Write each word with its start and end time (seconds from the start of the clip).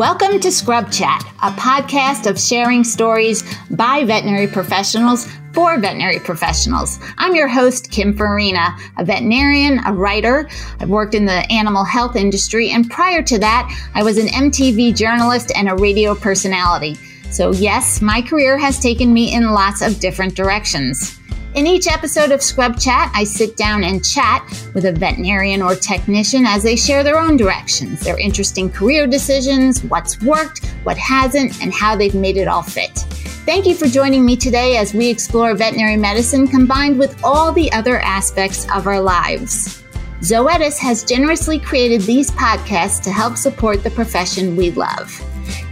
Welcome 0.00 0.40
to 0.40 0.50
Scrub 0.50 0.90
Chat, 0.90 1.22
a 1.42 1.50
podcast 1.50 2.26
of 2.26 2.40
sharing 2.40 2.84
stories 2.84 3.44
by 3.68 4.02
veterinary 4.02 4.46
professionals 4.46 5.30
for 5.52 5.78
veterinary 5.78 6.18
professionals. 6.20 6.98
I'm 7.18 7.34
your 7.34 7.48
host, 7.48 7.90
Kim 7.90 8.16
Farina, 8.16 8.78
a 8.96 9.04
veterinarian, 9.04 9.78
a 9.84 9.92
writer. 9.92 10.48
I've 10.80 10.88
worked 10.88 11.14
in 11.14 11.26
the 11.26 11.44
animal 11.52 11.84
health 11.84 12.16
industry, 12.16 12.70
and 12.70 12.90
prior 12.90 13.22
to 13.24 13.38
that, 13.40 13.90
I 13.94 14.02
was 14.02 14.16
an 14.16 14.28
MTV 14.28 14.96
journalist 14.96 15.52
and 15.54 15.68
a 15.68 15.74
radio 15.74 16.14
personality. 16.14 16.94
So, 17.30 17.52
yes, 17.52 18.00
my 18.00 18.22
career 18.22 18.56
has 18.56 18.80
taken 18.80 19.12
me 19.12 19.34
in 19.34 19.50
lots 19.50 19.82
of 19.82 20.00
different 20.00 20.34
directions. 20.34 21.19
In 21.52 21.66
each 21.66 21.88
episode 21.88 22.30
of 22.30 22.42
Scrub 22.42 22.78
Chat, 22.78 23.10
I 23.12 23.24
sit 23.24 23.56
down 23.56 23.82
and 23.82 24.04
chat 24.04 24.48
with 24.72 24.84
a 24.84 24.92
veterinarian 24.92 25.62
or 25.62 25.74
technician 25.74 26.46
as 26.46 26.62
they 26.62 26.76
share 26.76 27.02
their 27.02 27.18
own 27.18 27.36
directions, 27.36 28.00
their 28.00 28.16
interesting 28.20 28.70
career 28.70 29.08
decisions, 29.08 29.82
what's 29.82 30.22
worked, 30.22 30.64
what 30.84 30.96
hasn't, 30.96 31.60
and 31.60 31.74
how 31.74 31.96
they've 31.96 32.14
made 32.14 32.36
it 32.36 32.46
all 32.46 32.62
fit. 32.62 32.96
Thank 33.46 33.66
you 33.66 33.74
for 33.74 33.88
joining 33.88 34.24
me 34.24 34.36
today 34.36 34.76
as 34.76 34.94
we 34.94 35.08
explore 35.08 35.56
veterinary 35.56 35.96
medicine 35.96 36.46
combined 36.46 37.00
with 37.00 37.20
all 37.24 37.50
the 37.50 37.72
other 37.72 37.98
aspects 37.98 38.68
of 38.72 38.86
our 38.86 39.00
lives. 39.00 39.82
Zoetis 40.20 40.78
has 40.78 41.02
generously 41.02 41.58
created 41.58 42.02
these 42.02 42.30
podcasts 42.30 43.02
to 43.02 43.10
help 43.10 43.36
support 43.36 43.82
the 43.82 43.90
profession 43.90 44.54
we 44.54 44.70
love. 44.70 45.20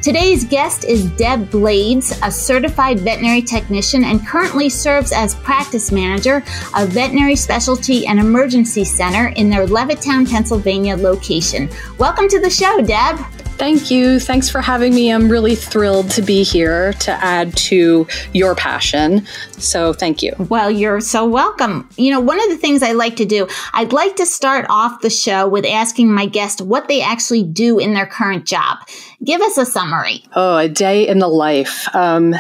Today's 0.03 0.45
guest 0.45 0.85
is 0.85 1.11
Deb 1.13 1.51
Blades, 1.51 2.19
a 2.23 2.31
certified 2.31 3.01
veterinary 3.01 3.43
technician 3.43 4.05
and 4.05 4.27
currently 4.27 4.69
serves 4.69 5.13
as 5.13 5.35
practice 5.37 5.93
manager 5.93 6.45
of 6.77 6.89
Veterinary 6.89 7.37
Specialty 7.37 8.07
and 8.07 8.19
Emergency 8.19 8.85
Center 8.85 9.29
in 9.37 9.51
their 9.51 9.67
Levittown, 9.67 10.29
Pennsylvania 10.29 10.97
location. 10.97 11.69
Welcome 11.99 12.29
to 12.29 12.41
the 12.41 12.51
show, 12.51 12.81
Deb. 12.81 13.19
Thank 13.59 13.91
you. 13.91 14.21
Thanks 14.21 14.49
for 14.49 14.61
having 14.61 14.95
me. 14.95 15.13
I'm 15.13 15.29
really 15.29 15.57
thrilled 15.57 16.13
to 16.13 16.23
be 16.23 16.45
here 16.45 16.93
to 16.93 17.11
add 17.11 17.57
to 17.57 18.07
your 18.33 18.55
passion. 18.55 19.27
So, 19.51 19.93
thank 19.93 20.23
you. 20.23 20.33
Well, 20.49 20.71
you're 20.71 21.01
so 21.01 21.27
welcome. 21.27 21.89
You 21.97 22.13
know, 22.13 22.21
one 22.21 22.41
of 22.41 22.49
the 22.51 22.57
things 22.57 22.85
I 22.85 22.93
like 22.93 23.17
to 23.17 23.25
do, 23.25 23.49
I'd 23.73 23.93
like 23.93 24.15
to 24.17 24.27
start 24.27 24.67
off 24.71 25.01
the 25.01 25.11
show 25.11 25.49
with 25.49 25.67
asking 25.67 26.13
my 26.13 26.27
guest 26.27 26.61
what 26.61 26.87
they 26.87 27.03
actually 27.03 27.43
do 27.43 27.81
in 27.81 27.95
their 27.95 28.07
current 28.07 28.47
job. 28.47 28.79
Give 29.25 29.41
us 29.41 29.59
a 29.59 29.67
summary. 29.69 30.25
Oh, 30.35 30.57
a 30.57 30.69
day 30.69 31.07
in 31.07 31.19
the 31.19 31.29
life. 31.29 31.95
Um, 31.95 32.35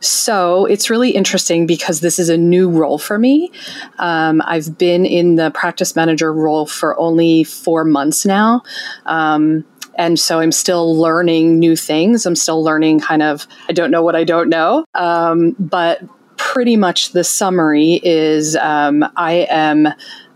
so 0.00 0.66
it's 0.66 0.90
really 0.90 1.10
interesting 1.12 1.66
because 1.66 2.00
this 2.00 2.18
is 2.18 2.28
a 2.28 2.36
new 2.36 2.68
role 2.68 2.98
for 2.98 3.18
me. 3.18 3.50
Um, 3.98 4.42
I've 4.44 4.76
been 4.76 5.06
in 5.06 5.36
the 5.36 5.50
practice 5.50 5.96
manager 5.96 6.32
role 6.32 6.66
for 6.66 6.98
only 6.98 7.42
four 7.44 7.84
months 7.84 8.26
now. 8.26 8.62
Um, 9.06 9.64
and 9.96 10.18
so 10.18 10.40
I'm 10.40 10.52
still 10.52 10.94
learning 10.94 11.58
new 11.58 11.74
things. 11.74 12.26
I'm 12.26 12.36
still 12.36 12.62
learning 12.62 13.00
kind 13.00 13.22
of, 13.22 13.46
I 13.68 13.72
don't 13.72 13.90
know 13.90 14.02
what 14.02 14.14
I 14.14 14.24
don't 14.24 14.50
know. 14.50 14.84
Um, 14.94 15.56
but 15.58 16.02
pretty 16.36 16.76
much 16.76 17.12
the 17.12 17.24
summary 17.24 18.00
is 18.02 18.56
um, 18.56 19.04
I 19.16 19.46
am 19.48 19.88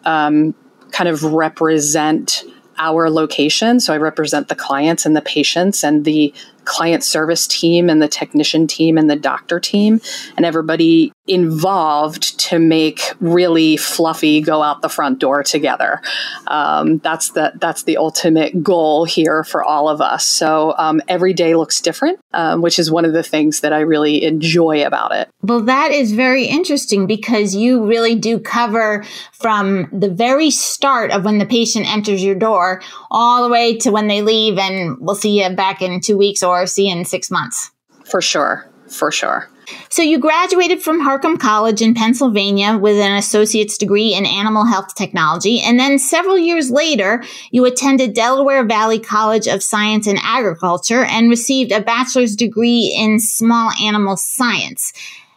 um, 0.04 0.54
kind 0.92 1.08
of 1.08 1.22
represent 1.24 2.44
our 2.78 3.10
location. 3.10 3.80
So 3.80 3.92
I 3.92 3.96
represent 3.96 4.48
the 4.48 4.54
clients 4.54 5.04
and 5.04 5.16
the 5.16 5.22
patients 5.22 5.84
and 5.84 6.04
the 6.04 6.32
client 6.64 7.02
service 7.02 7.46
team 7.46 7.88
and 7.88 8.02
the 8.02 8.08
technician 8.08 8.66
team 8.66 8.98
and 8.98 9.08
the 9.08 9.16
doctor 9.16 9.58
team 9.58 10.00
and 10.36 10.44
everybody 10.44 11.12
involved 11.28 12.38
to 12.40 12.58
make 12.58 13.12
really 13.20 13.76
fluffy 13.76 14.40
go 14.40 14.62
out 14.62 14.82
the 14.82 14.88
front 14.88 15.18
door 15.18 15.42
together. 15.42 16.00
Um, 16.46 16.98
that's 16.98 17.30
the 17.30 17.52
that's 17.56 17.82
the 17.84 17.96
ultimate 17.96 18.62
goal 18.62 19.04
here 19.04 19.44
for 19.44 19.62
all 19.62 19.88
of 19.88 20.00
us. 20.00 20.24
So 20.26 20.74
um, 20.78 21.00
every 21.08 21.34
day 21.34 21.54
looks 21.54 21.80
different, 21.80 22.20
um, 22.32 22.62
which 22.62 22.78
is 22.78 22.90
one 22.90 23.04
of 23.04 23.12
the 23.12 23.22
things 23.22 23.60
that 23.60 23.72
I 23.72 23.80
really 23.80 24.24
enjoy 24.24 24.84
about 24.84 25.12
it. 25.12 25.28
Well, 25.42 25.60
that 25.62 25.92
is 25.92 26.12
very 26.12 26.46
interesting 26.46 27.06
because 27.06 27.54
you 27.54 27.86
really 27.86 28.14
do 28.14 28.38
cover 28.38 29.04
from 29.32 29.88
the 29.92 30.10
very 30.10 30.50
start 30.50 31.10
of 31.10 31.24
when 31.24 31.38
the 31.38 31.46
patient 31.46 31.86
enters 31.90 32.24
your 32.24 32.34
door 32.34 32.82
all 33.10 33.44
the 33.44 33.50
way 33.50 33.76
to 33.78 33.90
when 33.90 34.08
they 34.08 34.22
leave, 34.22 34.58
and 34.58 34.96
we'll 35.00 35.14
see 35.14 35.42
you 35.42 35.50
back 35.54 35.82
in 35.82 36.00
two 36.00 36.16
weeks 36.16 36.42
or 36.42 36.66
see 36.66 36.88
you 36.88 36.96
in 36.96 37.04
six 37.04 37.30
months. 37.30 37.70
For 38.04 38.22
sure, 38.22 38.70
for 38.88 39.12
sure. 39.12 39.48
So 39.88 40.02
you 40.02 40.18
graduated 40.18 40.82
from 40.82 41.00
Harcum 41.00 41.38
College 41.38 41.82
in 41.82 41.94
Pennsylvania 41.94 42.76
with 42.78 42.96
an 42.96 43.16
associate's 43.16 43.78
degree 43.78 44.14
in 44.14 44.26
animal 44.26 44.64
health 44.64 44.94
technology. 44.94 45.60
And 45.60 45.78
then 45.78 45.98
several 45.98 46.38
years 46.38 46.70
later, 46.70 47.22
you 47.50 47.64
attended 47.64 48.14
Delaware 48.14 48.64
Valley 48.64 48.98
College 48.98 49.46
of 49.46 49.62
Science 49.62 50.06
and 50.06 50.18
Agriculture 50.22 51.04
and 51.04 51.30
received 51.30 51.72
a 51.72 51.80
bachelor's 51.80 52.36
degree 52.36 52.94
in 52.96 53.18
small 53.18 53.70
animal 53.82 54.16
science. 54.16 54.92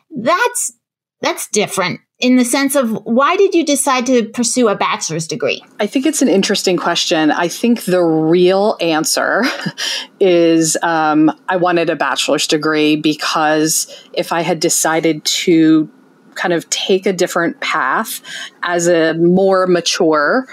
That's, 0.09 0.74
that's 1.22 1.47
different 1.47 2.02
in 2.22 2.36
the 2.36 2.46
sense 2.46 2.76
of 2.76 2.92
why 3.04 3.36
did 3.36 3.56
you 3.56 3.66
decide 3.66 4.06
to 4.06 4.24
pursue 4.30 4.70
a 4.70 4.76
bachelor's 4.76 5.28
degree? 5.28 5.64
I 5.80 5.88
think 5.88 6.06
it's 6.06 6.22
an 6.22 6.28
interesting 6.28 6.78
question. 6.78 7.32
I 7.32 7.48
think 7.48 7.86
the 7.86 8.04
real 8.04 8.78
answer 8.80 9.44
is 10.20 10.78
um, 10.84 11.32
I 11.50 11.58
wanted 11.58 11.90
a 11.90 11.96
bachelor's 11.96 12.46
degree 12.46 12.96
because 12.96 13.88
if 14.14 14.32
I 14.32 14.42
had 14.42 14.59
decided 14.59 15.26
to 15.26 15.90
kind 16.36 16.54
of 16.54 16.70
take 16.70 17.06
a 17.06 17.14
different 17.14 17.59
path 17.59 18.22
as 18.64 18.88
a 18.88 19.16
more 19.16 19.68
mature 19.68 20.48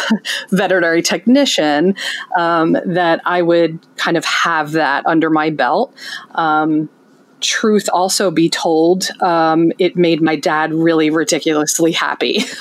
veterinary 0.50 1.02
technician, 1.02 1.94
um, 2.36 2.76
that 2.84 3.20
I 3.24 3.42
would 3.42 3.78
kind 3.96 4.16
of 4.16 4.24
have 4.24 4.72
that 4.72 5.06
under 5.06 5.30
my 5.30 5.50
belt. 5.50 5.94
Um, 6.34 6.90
truth 7.42 7.88
also 7.92 8.30
be 8.30 8.48
told, 8.48 9.08
um, 9.20 9.72
it 9.78 9.96
made 9.96 10.22
my 10.22 10.36
dad 10.36 10.72
really 10.72 11.10
ridiculously 11.10 11.92
happy. 11.92 12.38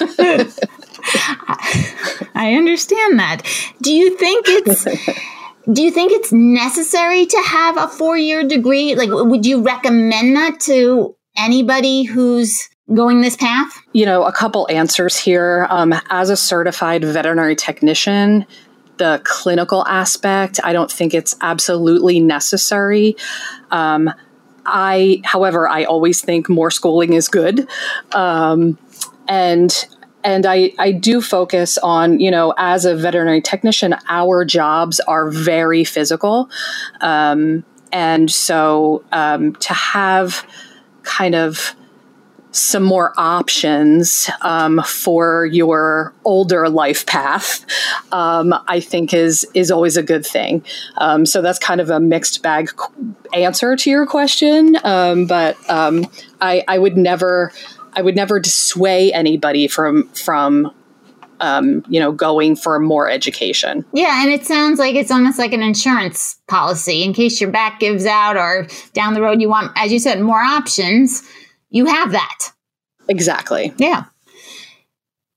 I 2.36 2.56
understand 2.58 3.20
that. 3.20 3.42
Do 3.82 3.94
you 3.94 4.18
think 4.18 4.46
it's 4.48 4.84
do 5.72 5.82
you 5.82 5.92
think 5.92 6.12
it's 6.12 6.32
necessary 6.32 7.26
to 7.26 7.38
have 7.46 7.78
a 7.78 7.88
four-year 7.88 8.48
degree? 8.48 8.96
Like 8.96 9.10
would 9.12 9.46
you 9.46 9.62
recommend 9.62 10.36
that 10.36 10.60
to 10.62 11.16
anybody 11.38 12.04
who's 12.04 12.70
going 12.94 13.22
this 13.22 13.36
path? 13.36 13.82
You 13.94 14.06
know, 14.06 14.24
a 14.24 14.32
couple 14.32 14.68
answers 14.70 15.18
here. 15.18 15.68
Um, 15.70 15.94
as 16.10 16.30
a 16.30 16.38
certified 16.38 17.04
veterinary 17.04 17.56
technician, 17.56 18.46
the 18.98 19.22
clinical 19.24 19.86
aspect, 19.88 20.60
I 20.64 20.74
don't 20.74 20.92
think 20.92 21.14
it's 21.14 21.36
absolutely 21.42 22.20
necessary. 22.20 23.16
Um, 23.72 24.12
I, 24.66 25.22
however, 25.24 25.68
I 25.68 25.84
always 25.84 26.22
think 26.22 26.50
more 26.50 26.72
schooling 26.72 27.14
is 27.14 27.28
good. 27.28 27.68
Um, 28.14 28.78
and 29.28 29.88
and 30.24 30.46
I, 30.46 30.74
I 30.78 30.92
do 30.92 31.20
focus 31.20 31.80
on, 31.80 32.20
you 32.20 32.30
know, 32.30 32.54
as 32.58 32.86
a 32.86 32.96
veterinary 32.96 33.42
technician, 33.42 33.96
our 34.08 34.46
jobs 34.46 35.00
are 35.02 35.32
very 35.32 35.84
physical. 35.84 36.48
Um, 37.02 37.64
and 37.92 38.30
so 38.30 39.04
um, 39.12 39.56
to 39.56 39.74
have 39.74 40.46
kind 41.04 41.34
of 41.34 41.76
some 42.52 42.84
more 42.84 43.14
options 43.18 44.30
um, 44.42 44.82
for 44.84 45.46
your 45.46 46.14
older 46.26 46.70
life 46.70 47.06
path, 47.06 47.66
um, 48.12 48.54
I 48.68 48.80
think 48.80 49.14
is 49.14 49.48
is 49.54 49.72
always 49.72 49.98
a 49.98 50.04
good 50.04 50.26
thing. 50.26 50.64
Um, 50.98 51.26
so 51.26 51.42
that's 51.42 51.60
kind 51.60 51.82
of 51.82 51.90
a 51.90 52.00
mixed 52.00 52.44
bag 52.44 52.70
answer 53.34 53.76
to 53.76 53.90
your 53.90 54.06
question, 54.06 54.78
um, 54.84 55.26
but 55.26 55.58
um, 55.70 56.06
I, 56.42 56.64
I 56.68 56.78
would 56.78 56.98
never 56.98 57.52
I 57.94 58.02
would 58.02 58.16
never 58.16 58.40
dissuade 58.40 59.14
anybody 59.14 59.68
from 59.68 60.08
from 60.10 60.74
um, 61.40 61.84
you 61.90 62.00
know, 62.00 62.12
going 62.12 62.56
for 62.56 62.80
more 62.80 63.10
education. 63.10 63.84
Yeah, 63.94 64.22
and 64.22 64.32
it 64.32 64.46
sounds 64.46 64.78
like 64.78 64.94
it's 64.94 65.10
almost 65.10 65.40
like 65.40 65.54
an 65.54 65.64
insurance 65.64 66.40
policy 66.48 67.04
in 67.04 67.14
case 67.14 67.42
your 67.42 67.50
back 67.50 67.80
gives 67.80 68.06
out 68.06 68.38
or 68.38 68.68
down 68.94 69.16
the 69.16 69.22
road 69.22 69.42
you 69.42 69.50
want, 69.50 69.72
as 69.76 69.92
you 69.92 69.98
said, 69.98 70.22
more 70.22 70.40
options 70.40 71.24
you 71.72 71.86
have 71.88 72.12
that. 72.12 72.52
Exactly. 73.08 73.74
Yeah. 73.78 74.06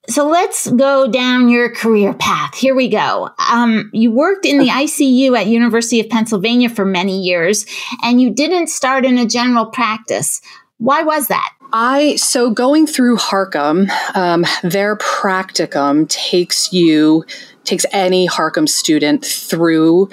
So 0.06 0.28
let's 0.28 0.70
go 0.70 1.10
down 1.10 1.48
your 1.48 1.74
career 1.74 2.12
path. 2.12 2.54
Here 2.54 2.74
we 2.74 2.88
go. 2.88 3.30
Um, 3.50 3.90
you 3.94 4.12
worked 4.12 4.44
in 4.44 4.58
the 4.58 4.68
ICU 4.68 5.38
at 5.38 5.46
University 5.46 5.98
of 6.00 6.10
Pennsylvania 6.10 6.68
for 6.68 6.84
many 6.84 7.22
years, 7.22 7.64
and 8.02 8.20
you 8.20 8.30
didn't 8.30 8.66
start 8.66 9.06
in 9.06 9.16
a 9.16 9.24
general 9.24 9.66
practice. 9.66 10.42
Why 10.76 11.02
was 11.02 11.28
that? 11.28 11.50
I 11.72 12.16
so 12.16 12.50
going 12.50 12.86
through 12.86 13.16
Harcum, 13.16 13.88
um, 14.14 14.44
their 14.62 14.96
practicum 14.96 16.08
takes 16.08 16.72
you 16.72 17.24
takes 17.64 17.86
any 17.90 18.28
Harcum 18.28 18.68
student 18.68 19.24
through 19.24 20.10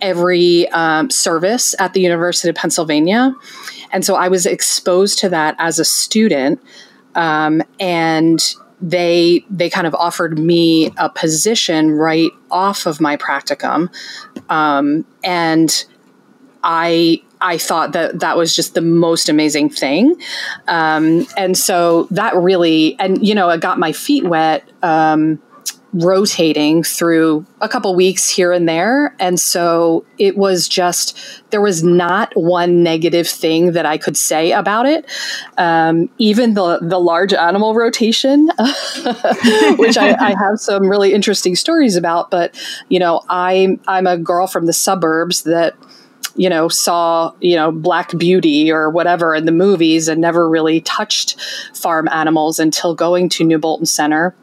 every 0.00 0.68
um, 0.68 1.10
service 1.10 1.74
at 1.78 1.92
the 1.94 2.00
University 2.00 2.48
of 2.48 2.54
Pennsylvania. 2.54 3.34
And 3.92 4.04
so 4.04 4.14
I 4.14 4.28
was 4.28 4.46
exposed 4.46 5.18
to 5.20 5.28
that 5.30 5.56
as 5.58 5.78
a 5.78 5.84
student. 5.84 6.60
Um, 7.14 7.62
and 7.78 8.40
they 8.80 9.44
they 9.50 9.68
kind 9.68 9.86
of 9.86 9.94
offered 9.94 10.38
me 10.38 10.90
a 10.96 11.10
position 11.10 11.90
right 11.92 12.30
off 12.50 12.86
of 12.86 13.00
my 13.00 13.16
practicum 13.16 13.90
Um, 14.48 15.04
and 15.22 15.84
I 16.62 17.22
I 17.40 17.58
thought 17.58 17.92
that 17.92 18.20
that 18.20 18.36
was 18.36 18.54
just 18.54 18.74
the 18.74 18.80
most 18.80 19.28
amazing 19.28 19.70
thing. 19.70 20.16
Um, 20.68 21.26
and 21.36 21.56
so 21.56 22.06
that 22.10 22.36
really, 22.36 22.96
and 22.98 23.26
you 23.26 23.34
know, 23.34 23.48
it 23.48 23.60
got 23.60 23.78
my 23.78 23.92
feet 23.92 24.24
wet. 24.24 24.68
Um, 24.82 25.40
rotating 25.92 26.82
through 26.84 27.44
a 27.60 27.68
couple 27.68 27.94
weeks 27.96 28.28
here 28.28 28.52
and 28.52 28.68
there. 28.68 29.14
And 29.18 29.40
so 29.40 30.04
it 30.18 30.36
was 30.36 30.68
just, 30.68 31.18
there 31.50 31.60
was 31.60 31.82
not 31.82 32.32
one 32.36 32.82
negative 32.82 33.26
thing 33.26 33.72
that 33.72 33.86
I 33.86 33.98
could 33.98 34.16
say 34.16 34.52
about 34.52 34.86
it. 34.86 35.10
Um, 35.58 36.08
even 36.18 36.54
the, 36.54 36.78
the 36.80 37.00
large 37.00 37.32
animal 37.32 37.74
rotation, 37.74 38.48
which 39.78 39.98
I, 39.98 40.14
I, 40.20 40.34
have 40.38 40.60
some 40.60 40.88
really 40.88 41.12
interesting 41.12 41.56
stories 41.56 41.96
about. 41.96 42.30
But, 42.30 42.54
you 42.88 43.00
know, 43.00 43.22
I, 43.28 43.78
I'm 43.88 44.06
a 44.06 44.16
girl 44.16 44.46
from 44.46 44.66
the 44.66 44.72
suburbs 44.72 45.42
that, 45.42 45.74
you 46.36 46.48
know, 46.48 46.68
saw, 46.68 47.32
you 47.40 47.56
know, 47.56 47.72
Black 47.72 48.16
Beauty 48.16 48.70
or 48.70 48.90
whatever 48.90 49.34
in 49.34 49.44
the 49.44 49.52
movies 49.52 50.06
and 50.06 50.20
never 50.20 50.48
really 50.48 50.80
touched 50.82 51.40
farm 51.74 52.08
animals 52.08 52.60
until 52.60 52.94
going 52.94 53.28
to 53.30 53.44
New 53.44 53.58
Bolton 53.58 53.86
Center. 53.86 54.36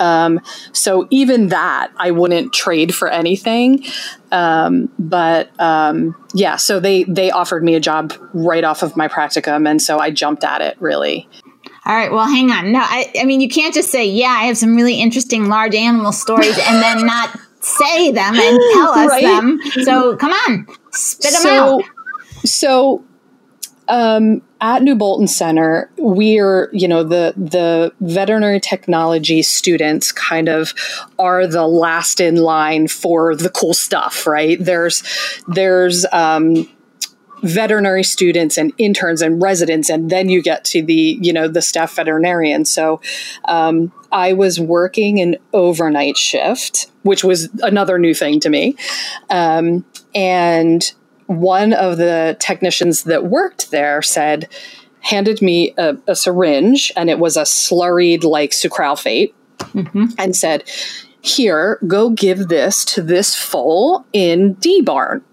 Um, 0.00 0.40
so 0.72 1.06
even 1.10 1.48
that 1.48 1.92
I 1.96 2.10
wouldn't 2.10 2.52
trade 2.52 2.94
for 2.94 3.08
anything. 3.08 3.84
Um, 4.32 4.90
but 4.98 5.50
um, 5.60 6.16
yeah, 6.34 6.56
so 6.56 6.80
they 6.80 7.04
they 7.04 7.30
offered 7.30 7.62
me 7.62 7.74
a 7.74 7.80
job 7.80 8.12
right 8.32 8.64
off 8.64 8.82
of 8.82 8.96
my 8.96 9.08
practicum, 9.08 9.68
and 9.68 9.80
so 9.80 9.98
I 9.98 10.10
jumped 10.10 10.42
at 10.42 10.60
it 10.60 10.76
really. 10.80 11.28
All 11.86 11.96
right. 11.96 12.12
Well, 12.12 12.26
hang 12.26 12.50
on. 12.50 12.72
No, 12.72 12.80
I, 12.80 13.10
I 13.20 13.24
mean, 13.24 13.40
you 13.40 13.48
can't 13.48 13.72
just 13.72 13.90
say, 13.90 14.06
yeah, 14.06 14.28
I 14.28 14.44
have 14.44 14.58
some 14.58 14.76
really 14.76 15.00
interesting 15.00 15.48
large 15.48 15.74
animal 15.74 16.12
stories 16.12 16.58
and 16.58 16.82
then 16.82 17.06
not 17.06 17.36
say 17.60 18.12
them 18.12 18.34
and 18.34 18.60
tell 18.74 18.90
us 18.90 19.08
right? 19.08 19.22
them. 19.22 19.60
So 19.84 20.16
come 20.16 20.32
on, 20.32 20.66
spit 20.90 21.32
them 21.32 21.42
so, 21.42 21.80
out. 21.80 21.84
So 22.44 23.04
um, 23.88 24.42
at 24.60 24.82
New 24.82 24.94
Bolton 24.94 25.26
Center, 25.26 25.90
we're 25.96 26.68
you 26.72 26.86
know 26.86 27.02
the 27.02 27.32
the 27.36 27.92
veterinary 28.00 28.60
technology 28.60 29.42
students 29.42 30.12
kind 30.12 30.48
of 30.48 30.74
are 31.18 31.46
the 31.46 31.66
last 31.66 32.20
in 32.20 32.36
line 32.36 32.88
for 32.88 33.34
the 33.34 33.50
cool 33.50 33.74
stuff, 33.74 34.26
right? 34.26 34.62
There's 34.62 35.02
there's 35.48 36.04
um, 36.12 36.68
veterinary 37.42 38.02
students 38.02 38.58
and 38.58 38.72
interns 38.78 39.22
and 39.22 39.42
residents 39.42 39.88
and 39.88 40.10
then 40.10 40.28
you 40.28 40.42
get 40.42 40.64
to 40.64 40.82
the 40.82 41.18
you 41.20 41.32
know 41.32 41.48
the 41.48 41.62
staff 41.62 41.94
veterinarian 41.96 42.64
so 42.64 43.00
um, 43.46 43.90
i 44.12 44.32
was 44.32 44.60
working 44.60 45.20
an 45.20 45.36
overnight 45.52 46.16
shift 46.16 46.90
which 47.02 47.24
was 47.24 47.48
another 47.62 47.98
new 47.98 48.12
thing 48.12 48.40
to 48.40 48.50
me 48.50 48.76
um, 49.30 49.84
and 50.14 50.92
one 51.38 51.72
of 51.72 51.96
the 51.96 52.36
technicians 52.40 53.04
that 53.04 53.26
worked 53.26 53.70
there 53.70 54.02
said 54.02 54.48
handed 55.00 55.40
me 55.40 55.74
a, 55.78 55.96
a 56.06 56.14
syringe 56.14 56.92
and 56.96 57.08
it 57.08 57.18
was 57.18 57.36
a 57.36 57.42
slurried 57.42 58.24
like 58.24 58.50
sucralfate 58.50 59.32
mm-hmm. 59.58 60.06
and 60.18 60.36
said 60.36 60.62
here 61.22 61.78
go 61.86 62.10
give 62.10 62.48
this 62.48 62.84
to 62.84 63.02
this 63.02 63.34
foal 63.34 64.04
in 64.12 64.54
d 64.54 64.82
barn 64.82 65.24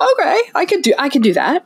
okay, 0.00 0.42
I 0.54 0.64
could 0.66 0.82
do 0.82 0.92
I 0.98 1.08
could 1.08 1.22
do 1.22 1.32
that. 1.34 1.64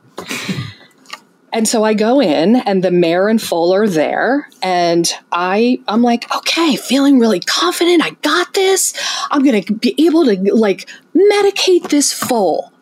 And 1.53 1.67
so 1.67 1.83
I 1.83 1.95
go 1.95 2.21
in 2.21 2.57
and 2.57 2.85
the 2.85 2.93
mare 2.93 3.29
and 3.29 3.43
foal 3.43 3.75
are 3.75 3.89
there 3.89 4.49
and 4.63 5.13
I 5.33 5.81
I'm 5.89 6.03
like, 6.03 6.33
okay, 6.35 6.77
feeling 6.77 7.19
really 7.19 7.41
confident. 7.41 8.05
I 8.05 8.11
got 8.23 8.55
this. 8.55 8.95
I'm 9.31 9.43
going 9.43 9.63
to 9.63 9.73
be 9.75 9.95
able 10.07 10.25
to 10.27 10.55
like 10.55 10.89
medicate 11.15 11.89
this 11.89 12.13
foal. 12.13 12.73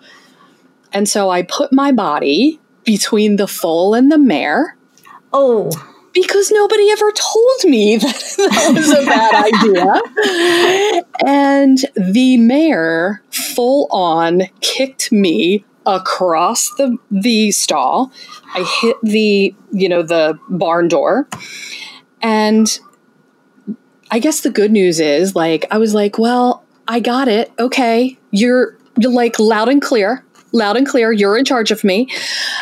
And 0.92 1.08
so 1.08 1.30
I 1.30 1.42
put 1.42 1.72
my 1.72 1.92
body 1.92 2.60
between 2.84 3.36
the 3.36 3.48
foal 3.48 3.94
and 3.94 4.10
the 4.10 4.18
mare. 4.18 4.76
Oh 5.32 5.70
because 6.12 6.50
nobody 6.50 6.90
ever 6.90 7.12
told 7.12 7.64
me 7.64 7.96
that 7.98 8.34
that 8.38 8.72
was 8.74 8.90
a 8.90 9.04
bad 9.04 9.34
idea. 9.34 11.12
and 11.24 11.78
the 11.94 12.36
mare 12.38 13.22
full 13.30 13.86
on 13.90 14.42
kicked 14.60 15.12
me 15.12 15.64
across 15.86 16.70
the 16.76 16.96
the 17.10 17.50
stall. 17.50 18.12
I 18.54 18.62
hit 18.80 18.96
the, 19.02 19.54
you 19.72 19.88
know, 19.88 20.02
the 20.02 20.38
barn 20.48 20.88
door. 20.88 21.28
And 22.20 22.78
I 24.10 24.18
guess 24.18 24.40
the 24.40 24.50
good 24.50 24.72
news 24.72 25.00
is 25.00 25.34
like 25.34 25.66
I 25.70 25.78
was 25.78 25.94
like, 25.94 26.18
well, 26.18 26.64
I 26.86 27.00
got 27.00 27.28
it. 27.28 27.52
Okay. 27.58 28.18
You're 28.30 28.76
you're 28.98 29.12
like 29.12 29.38
loud 29.38 29.68
and 29.68 29.80
clear 29.80 30.24
loud 30.52 30.76
and 30.76 30.86
clear 30.86 31.12
you're 31.12 31.36
in 31.36 31.44
charge 31.44 31.70
of 31.70 31.84
me. 31.84 32.08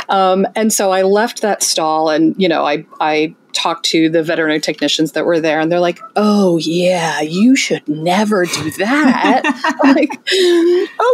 Um, 0.09 0.47
and 0.55 0.73
so 0.73 0.93
i 0.93 1.03
left 1.03 1.43
that 1.43 1.63
stall 1.63 2.11
and 2.11 2.35
you 2.39 2.49
know 2.49 2.65
i 2.65 2.85
i 3.01 3.35
talked 3.57 3.87
to 3.87 4.09
the 4.09 4.23
veterinary 4.23 4.61
technicians 4.61 5.13
that 5.13 5.25
were 5.25 5.41
there 5.41 5.59
and 5.59 5.73
they're 5.73 5.81
like, 5.81 6.01
oh, 6.15 6.59
yeah, 6.59 7.21
you 7.21 7.57
should 7.57 7.87
never 7.89 8.45
do 8.45 8.71
that. 8.73 9.43
like, 9.85 10.11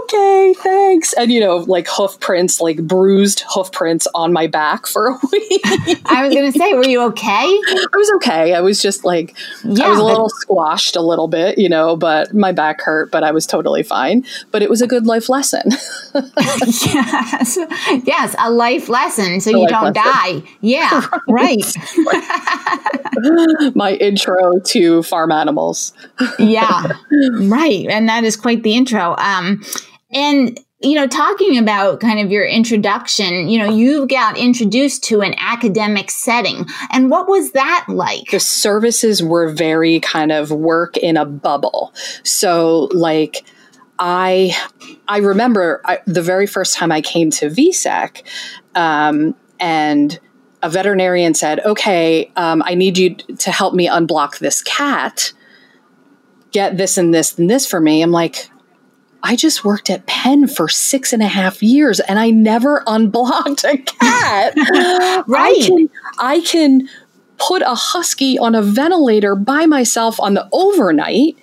okay, 0.03 0.55
thanks. 0.59 1.13
And, 1.15 1.33
you 1.33 1.41
know, 1.41 1.59
like 1.59 1.87
hoof 1.89 2.19
prints, 2.21 2.61
like 2.61 2.83
bruised 2.83 3.45
hoof 3.49 3.71
prints 3.73 4.09
on 4.15 4.33
my 4.33 4.47
back 4.47 4.87
for 4.87 5.09
a 5.09 5.13
week. 5.33 5.63
I 6.07 6.27
was 6.27 6.35
going 6.35 6.51
to 6.53 6.59
say, 6.59 6.75
were 6.75 6.85
you 6.85 7.03
okay? 7.05 7.23
I 7.25 7.87
was 7.95 8.11
okay. 8.17 8.55
I 8.55 8.61
was 8.61 8.83
just 8.83 9.05
like, 9.05 9.37
yeah, 9.65 9.87
I 9.87 9.91
was 9.91 9.99
a 9.99 10.05
little 10.05 10.29
squashed 10.29 10.97
a 10.97 11.01
little 11.03 11.29
bit, 11.29 11.59
you 11.59 11.69
know, 11.69 11.97
but 11.97 12.35
my 12.35 12.53
back 12.53 12.81
hurt, 12.81 13.11
but 13.11 13.23
I 13.23 13.31
was 13.31 13.47
totally 13.47 13.83
fine. 13.83 14.25
But 14.51 14.63
it 14.63 14.69
was 14.69 14.83
a 14.83 14.87
good 14.87 15.07
life 15.07 15.29
lesson. 15.29 15.63
yes. 16.15 17.59
Yes, 18.05 18.35
a 18.39 18.51
life 18.51 18.89
lesson 18.89 19.41
so 19.41 19.51
a 19.51 19.61
you 19.61 19.69
don't 19.69 19.95
lesson. 19.95 20.03
die. 20.03 20.43
Yeah, 20.61 21.07
right. 21.29 21.65
my 23.75 23.97
intro 24.01 24.59
to 24.61 25.03
farm 25.03 25.33
animals. 25.33 25.93
yeah, 26.39 26.93
right. 27.41 27.87
And 27.89 28.09
that 28.09 28.25
is 28.25 28.37
quite 28.37 28.63
the 28.63 28.75
intro. 28.75 29.17
Um, 29.17 29.63
and 30.13 30.59
you 30.83 30.97
know, 30.97 31.07
talking 31.07 31.59
about 31.59 32.01
kind 32.01 32.19
of 32.19 32.31
your 32.31 32.45
introduction, 32.45 33.49
you 33.49 33.59
know, 33.59 33.71
you 33.71 34.07
got 34.07 34.37
introduced 34.37 35.05
to 35.05 35.21
an 35.21 35.35
academic 35.39 36.11
setting. 36.11 36.67
And 36.91 37.09
what 37.09 37.29
was 37.29 37.53
that 37.53 37.85
like? 37.89 38.31
The 38.31 38.41
services 38.41 39.23
were 39.23 39.53
very 39.53 40.01
kind 40.01 40.33
of 40.33 40.51
work 40.51 40.97
in 40.97 41.17
a 41.17 41.25
bubble. 41.25 41.95
So, 42.25 42.89
like, 42.93 43.45
I 43.99 44.57
I 45.07 45.19
remember 45.19 45.81
I, 45.85 46.01
the 46.07 46.23
very 46.23 46.47
first 46.47 46.75
time 46.75 46.91
I 46.91 47.01
came 47.01 47.31
to 47.33 47.47
VSEC, 47.47 48.23
um, 48.75 49.37
and 49.61 50.19
a 50.63 50.71
veterinarian 50.71 51.35
said, 51.35 51.61
okay, 51.61 52.31
um, 52.37 52.63
I 52.65 52.75
need 52.75 52.97
you 52.97 53.15
to 53.15 53.51
help 53.51 53.75
me 53.75 53.89
unblock 53.89 54.39
this 54.39 54.63
cat, 54.63 55.33
get 56.53 56.77
this 56.77 56.97
and 56.97 57.13
this 57.13 57.39
and 57.39 57.51
this 57.51 57.67
for 57.67 57.81
me. 57.81 58.03
I'm 58.03 58.13
like, 58.13 58.49
I 59.25 59.37
just 59.37 59.65
worked 59.65 59.91
at 59.91 60.07
Penn 60.07 60.49
for 60.49 60.69
six 60.69 61.13
and 61.13 61.23
a 61.23 61.29
half 61.29 61.63
years 61.63 62.01
and 62.01 62.19
I 62.19 62.31
never 62.31 62.83
unblocked 62.87 63.65
a 63.65 63.79
cat. 63.79 64.55
right. 65.27 65.57
I 65.57 65.67
can, 65.67 65.91
I 66.19 66.41
can 66.41 66.89
put 67.39 67.63
a 67.63 67.75
husky 67.75 68.39
on 68.39 68.55
a 68.55 68.63
ventilator 68.63 69.35
by 69.35 69.67
myself 69.67 70.19
on 70.21 70.35
the 70.35 70.49
overnight 70.53 71.37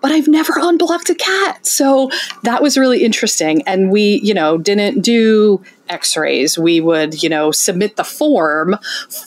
but 0.00 0.12
I've 0.12 0.28
never 0.28 0.54
unblocked 0.56 1.10
a 1.10 1.14
cat. 1.14 1.66
So 1.66 2.10
that 2.42 2.62
was 2.62 2.76
really 2.76 3.04
interesting. 3.04 3.62
And 3.66 3.90
we, 3.90 4.20
you 4.22 4.34
know, 4.34 4.58
didn't 4.58 5.00
do 5.02 5.62
x 5.88 6.16
rays. 6.16 6.58
We 6.58 6.80
would, 6.80 7.22
you 7.22 7.28
know, 7.28 7.50
submit 7.50 7.96
the 7.96 8.04
form 8.04 8.76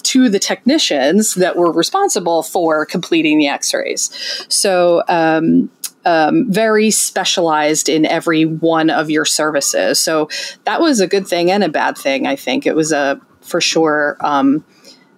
to 0.03 0.29
the 0.29 0.39
technicians 0.39 1.35
that 1.35 1.55
were 1.55 1.71
responsible 1.71 2.43
for 2.43 2.85
completing 2.85 3.37
the 3.37 3.47
x 3.47 3.73
rays. 3.73 4.09
So, 4.49 5.03
um, 5.07 5.69
um, 6.05 6.51
very 6.51 6.91
specialized 6.91 7.87
in 7.87 8.05
every 8.05 8.43
one 8.43 8.89
of 8.89 9.09
your 9.09 9.23
services. 9.23 9.99
So 9.99 10.29
that 10.65 10.81
was 10.81 10.99
a 10.99 11.07
good 11.07 11.27
thing 11.27 11.49
and 11.49 11.63
a 11.63 11.69
bad 11.69 11.97
thing. 11.97 12.27
I 12.27 12.35
think 12.35 12.65
it 12.65 12.75
was 12.75 12.91
a 12.91 13.21
for 13.41 13.61
sure 13.61 14.17
um, 14.21 14.65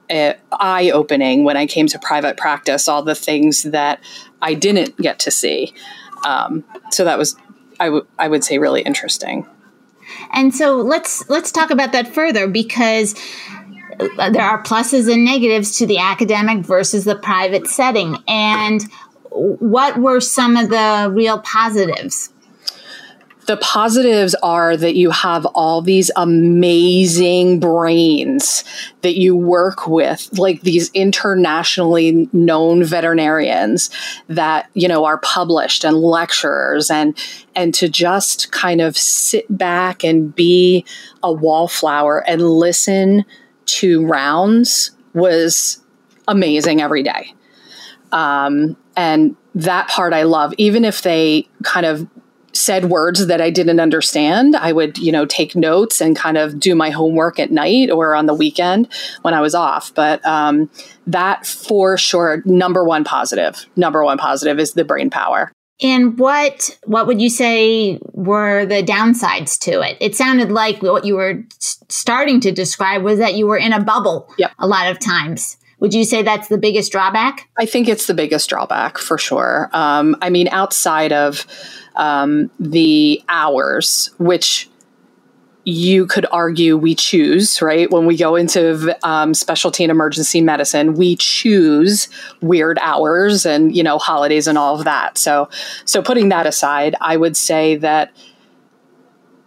eye 0.09 0.91
opening 0.91 1.43
when 1.43 1.57
I 1.57 1.65
came 1.65 1.87
to 1.87 1.99
private 1.99 2.37
practice. 2.37 2.87
All 2.87 3.03
the 3.03 3.15
things 3.15 3.63
that 3.63 3.99
I 4.41 4.53
didn't 4.53 4.97
get 4.97 5.19
to 5.19 5.31
see. 5.31 5.73
Um, 6.25 6.63
so 6.91 7.05
that 7.05 7.17
was, 7.17 7.35
I, 7.79 7.85
w- 7.85 8.07
I 8.17 8.27
would 8.27 8.43
say, 8.43 8.57
really 8.57 8.81
interesting. 8.81 9.47
And 10.33 10.53
so 10.53 10.77
let's 10.77 11.27
let's 11.29 11.51
talk 11.51 11.71
about 11.71 11.91
that 11.93 12.13
further 12.13 12.47
because 12.47 13.15
there 13.97 14.41
are 14.41 14.61
pluses 14.63 15.11
and 15.11 15.25
negatives 15.25 15.77
to 15.77 15.85
the 15.85 15.97
academic 15.97 16.65
versus 16.65 17.05
the 17.05 17.15
private 17.15 17.67
setting. 17.67 18.17
And 18.27 18.83
what 19.31 19.97
were 19.97 20.19
some 20.19 20.57
of 20.57 20.69
the 20.69 21.11
real 21.13 21.39
positives? 21.39 22.29
The 23.45 23.57
positives 23.57 24.33
are 24.41 24.75
that 24.75 24.95
you 24.95 25.11
have 25.11 25.45
all 25.47 25.81
these 25.81 26.09
amazing 26.15 27.59
brains 27.59 28.63
that 29.01 29.17
you 29.17 29.35
work 29.35 29.87
with, 29.87 30.29
like 30.37 30.61
these 30.61 30.89
internationally 30.93 32.27
known 32.33 32.83
veterinarians 32.83 33.89
that, 34.27 34.69
you 34.73 34.87
know, 34.87 35.05
are 35.05 35.19
published 35.19 35.83
and 35.83 35.97
lecturers 35.97 36.89
and 36.89 37.17
and 37.55 37.73
to 37.75 37.87
just 37.87 38.51
kind 38.51 38.81
of 38.81 38.97
sit 38.97 39.45
back 39.55 40.03
and 40.03 40.35
be 40.35 40.85
a 41.21 41.31
wallflower 41.31 42.27
and 42.27 42.41
listen 42.41 43.25
to 43.65 44.05
rounds 44.05 44.91
was 45.13 45.81
amazing 46.27 46.81
every 46.81 47.03
day. 47.03 47.33
Um, 48.11 48.77
and 48.97 49.35
that 49.53 49.87
part 49.87 50.13
I 50.13 50.23
love, 50.23 50.53
even 50.57 50.83
if 50.83 51.01
they 51.01 51.47
kind 51.63 51.85
of 51.85 52.07
said 52.55 52.85
words 52.85 53.27
that 53.27 53.41
I 53.41 53.49
didn't 53.49 53.79
understand, 53.79 54.55
I 54.55 54.71
would, 54.71 54.97
you 54.97 55.11
know, 55.11 55.25
take 55.25 55.55
notes 55.55 56.01
and 56.01 56.15
kind 56.15 56.37
of 56.37 56.59
do 56.59 56.75
my 56.75 56.89
homework 56.89 57.39
at 57.39 57.51
night 57.51 57.89
or 57.91 58.15
on 58.15 58.25
the 58.25 58.33
weekend 58.33 58.87
when 59.21 59.33
I 59.33 59.41
was 59.41 59.53
off. 59.53 59.93
But 59.93 60.25
um, 60.25 60.69
that 61.07 61.45
for 61.45 61.97
sure, 61.97 62.41
number 62.45 62.83
one 62.83 63.03
positive, 63.03 63.65
number 63.75 64.03
one 64.03 64.17
positive 64.17 64.59
is 64.59 64.73
the 64.73 64.85
brain 64.85 65.09
power. 65.09 65.51
And 65.81 66.17
what 66.17 66.77
what 66.85 67.05
would 67.05 67.21
you 67.21 67.29
say 67.29 67.99
were 68.13 68.65
the 68.65 68.81
downsides 68.81 69.59
to 69.59 69.81
it? 69.81 69.97
It 69.99 70.15
sounded 70.15 70.49
like 70.49 70.81
what 70.81 71.03
you 71.03 71.15
were 71.15 71.43
starting 71.59 72.39
to 72.41 72.51
describe 72.53 73.03
was 73.03 73.19
that 73.19 73.35
you 73.35 73.45
were 73.45 73.57
in 73.57 73.73
a 73.73 73.83
bubble 73.83 74.33
yep. 74.37 74.51
a 74.57 74.67
lot 74.67 74.89
of 74.89 74.99
times. 74.99 75.57
Would 75.79 75.93
you 75.93 76.05
say 76.05 76.23
that's 76.23 76.47
the 76.47 76.57
biggest 76.57 76.93
drawback? 76.93 77.49
I 77.57 77.65
think 77.65 77.89
it's 77.89 78.07
the 78.07 78.13
biggest 78.13 78.49
drawback 78.49 78.97
for 78.97 79.17
sure. 79.17 79.69
Um, 79.73 80.15
I 80.21 80.29
mean, 80.29 80.47
outside 80.47 81.11
of 81.11 81.45
um, 81.95 82.49
the 82.59 83.21
hours, 83.29 84.11
which 84.17 84.69
you 85.65 86.05
could 86.05 86.27
argue 86.31 86.77
we 86.77 86.93
choose, 86.93 87.59
right? 87.61 87.89
When 87.89 88.05
we 88.05 88.15
go 88.15 88.35
into 88.35 88.95
um, 89.03 89.33
specialty 89.33 89.83
and 89.83 89.89
emergency 89.89 90.39
medicine, 90.39 90.93
we 90.93 91.15
choose 91.15 92.07
weird 92.41 92.77
hours 92.81 93.47
and, 93.47 93.75
you 93.75 93.81
know, 93.81 93.97
holidays 93.97 94.47
and 94.47 94.59
all 94.59 94.77
of 94.77 94.85
that. 94.85 95.17
So, 95.17 95.49
so 95.83 96.03
putting 96.03 96.29
that 96.29 96.45
aside, 96.45 96.95
I 97.01 97.17
would 97.17 97.35
say 97.35 97.77
that 97.77 98.15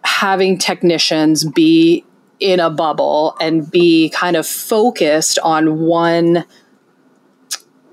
having 0.02 0.58
technicians 0.58 1.44
be 1.44 2.04
in 2.40 2.58
a 2.58 2.70
bubble 2.70 3.36
and 3.40 3.70
be 3.70 4.10
kind 4.10 4.36
of 4.36 4.46
focused 4.46 5.38
on 5.40 5.80
one 5.80 6.44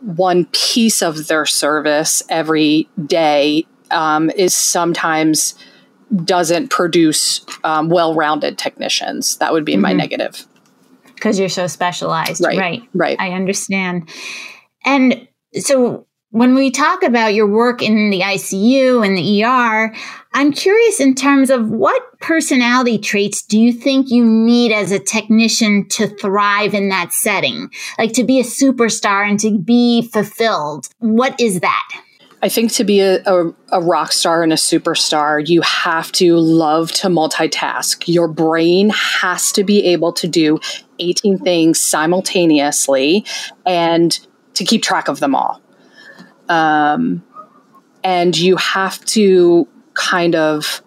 one 0.01 0.45
piece 0.51 1.01
of 1.01 1.27
their 1.27 1.47
service 1.47 2.21
every 2.29 2.87
day 3.07 3.65
um, 3.95 4.29
is 4.31 4.53
sometimes 4.53 5.55
doesn't 6.23 6.69
produce 6.69 7.43
um, 7.63 7.89
well-rounded 7.89 8.57
technicians. 8.57 9.37
That 9.37 9.53
would 9.53 9.65
be 9.65 9.73
mm-hmm. 9.73 9.81
my 9.81 9.93
negative. 9.93 10.45
Because 11.15 11.39
you're 11.39 11.49
so 11.49 11.67
specialized, 11.67 12.43
right? 12.43 12.57
Right. 12.57 12.81
Right. 12.93 13.19
I 13.19 13.31
understand. 13.31 14.09
And 14.85 15.27
so 15.53 16.05
when 16.35 16.53
we 16.53 16.69
talk 16.69 17.01
about 17.01 17.33
your 17.33 17.47
work 17.47 17.81
in 17.81 18.09
the 18.09 18.19
ICU 18.19 19.05
and 19.05 19.17
the 19.17 19.43
ER, 19.43 19.95
I'm 20.33 20.51
curious 20.51 20.99
in 20.99 21.15
terms 21.15 21.49
of 21.49 21.69
what 21.69 22.19
personality 22.19 22.97
traits 22.97 23.41
do 23.41 23.57
you 23.57 23.71
think 23.71 24.09
you 24.09 24.25
need 24.25 24.73
as 24.73 24.91
a 24.91 24.99
technician 24.99 25.87
to 25.91 26.07
thrive 26.07 26.73
in 26.73 26.89
that 26.89 27.13
setting? 27.13 27.71
Like 27.97 28.11
to 28.13 28.25
be 28.25 28.41
a 28.41 28.43
superstar 28.43 29.27
and 29.27 29.39
to 29.39 29.57
be 29.57 30.09
fulfilled. 30.09 30.89
What 30.99 31.39
is 31.39 31.61
that? 31.61 31.89
I 32.45 32.47
think 32.47 32.73
to 32.73 32.83
be 32.83 32.99
a, 32.99 33.23
a, 33.25 33.51
a, 33.71 33.81
rock 33.81 34.11
star 34.11 34.43
and 34.43 34.53
a 34.53 34.55
superstar, 34.55 35.49
you 35.49 35.61
have 35.61 36.11
to 36.11 36.37
love 36.37 36.91
to 36.91 37.07
multitask. 37.07 38.07
Your 38.07 38.27
brain 38.27 38.91
has 38.91 39.51
to 39.53 39.63
be 39.63 39.83
able 39.85 40.13
to 40.13 40.27
do 40.27 40.59
18 40.99 41.39
things 41.39 41.81
simultaneously 41.81 43.25
and 43.65 44.19
to 44.53 44.63
keep 44.63 44.83
track 44.83 45.07
of 45.07 45.19
them 45.19 45.33
all. 45.33 45.59
Um, 46.47 47.23
and 48.03 48.37
you 48.37 48.57
have 48.57 49.03
to 49.05 49.67
kind 49.95 50.35
of 50.35 50.83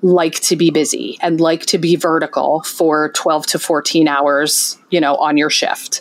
like 0.00 0.40
to 0.40 0.56
be 0.56 0.70
busy 0.70 1.18
and 1.20 1.42
like 1.42 1.66
to 1.66 1.76
be 1.76 1.94
vertical 1.94 2.62
for 2.62 3.10
12 3.10 3.48
to 3.48 3.58
14 3.58 4.08
hours, 4.08 4.78
you 4.88 4.98
know, 4.98 5.16
on 5.16 5.36
your 5.36 5.50
shift. 5.50 6.00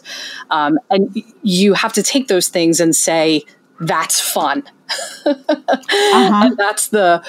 Um, 0.52 0.80
and 0.90 1.22
you 1.44 1.74
have 1.74 1.92
to 1.94 2.02
take 2.02 2.30
those 2.30 2.48
things 2.48 2.80
and 2.80 2.96
say, 2.96 3.44
that's 3.82 4.20
fun. 4.20 4.64
uh-huh. 5.26 6.48
and 6.48 6.58
that's 6.58 6.88
the 6.90 7.24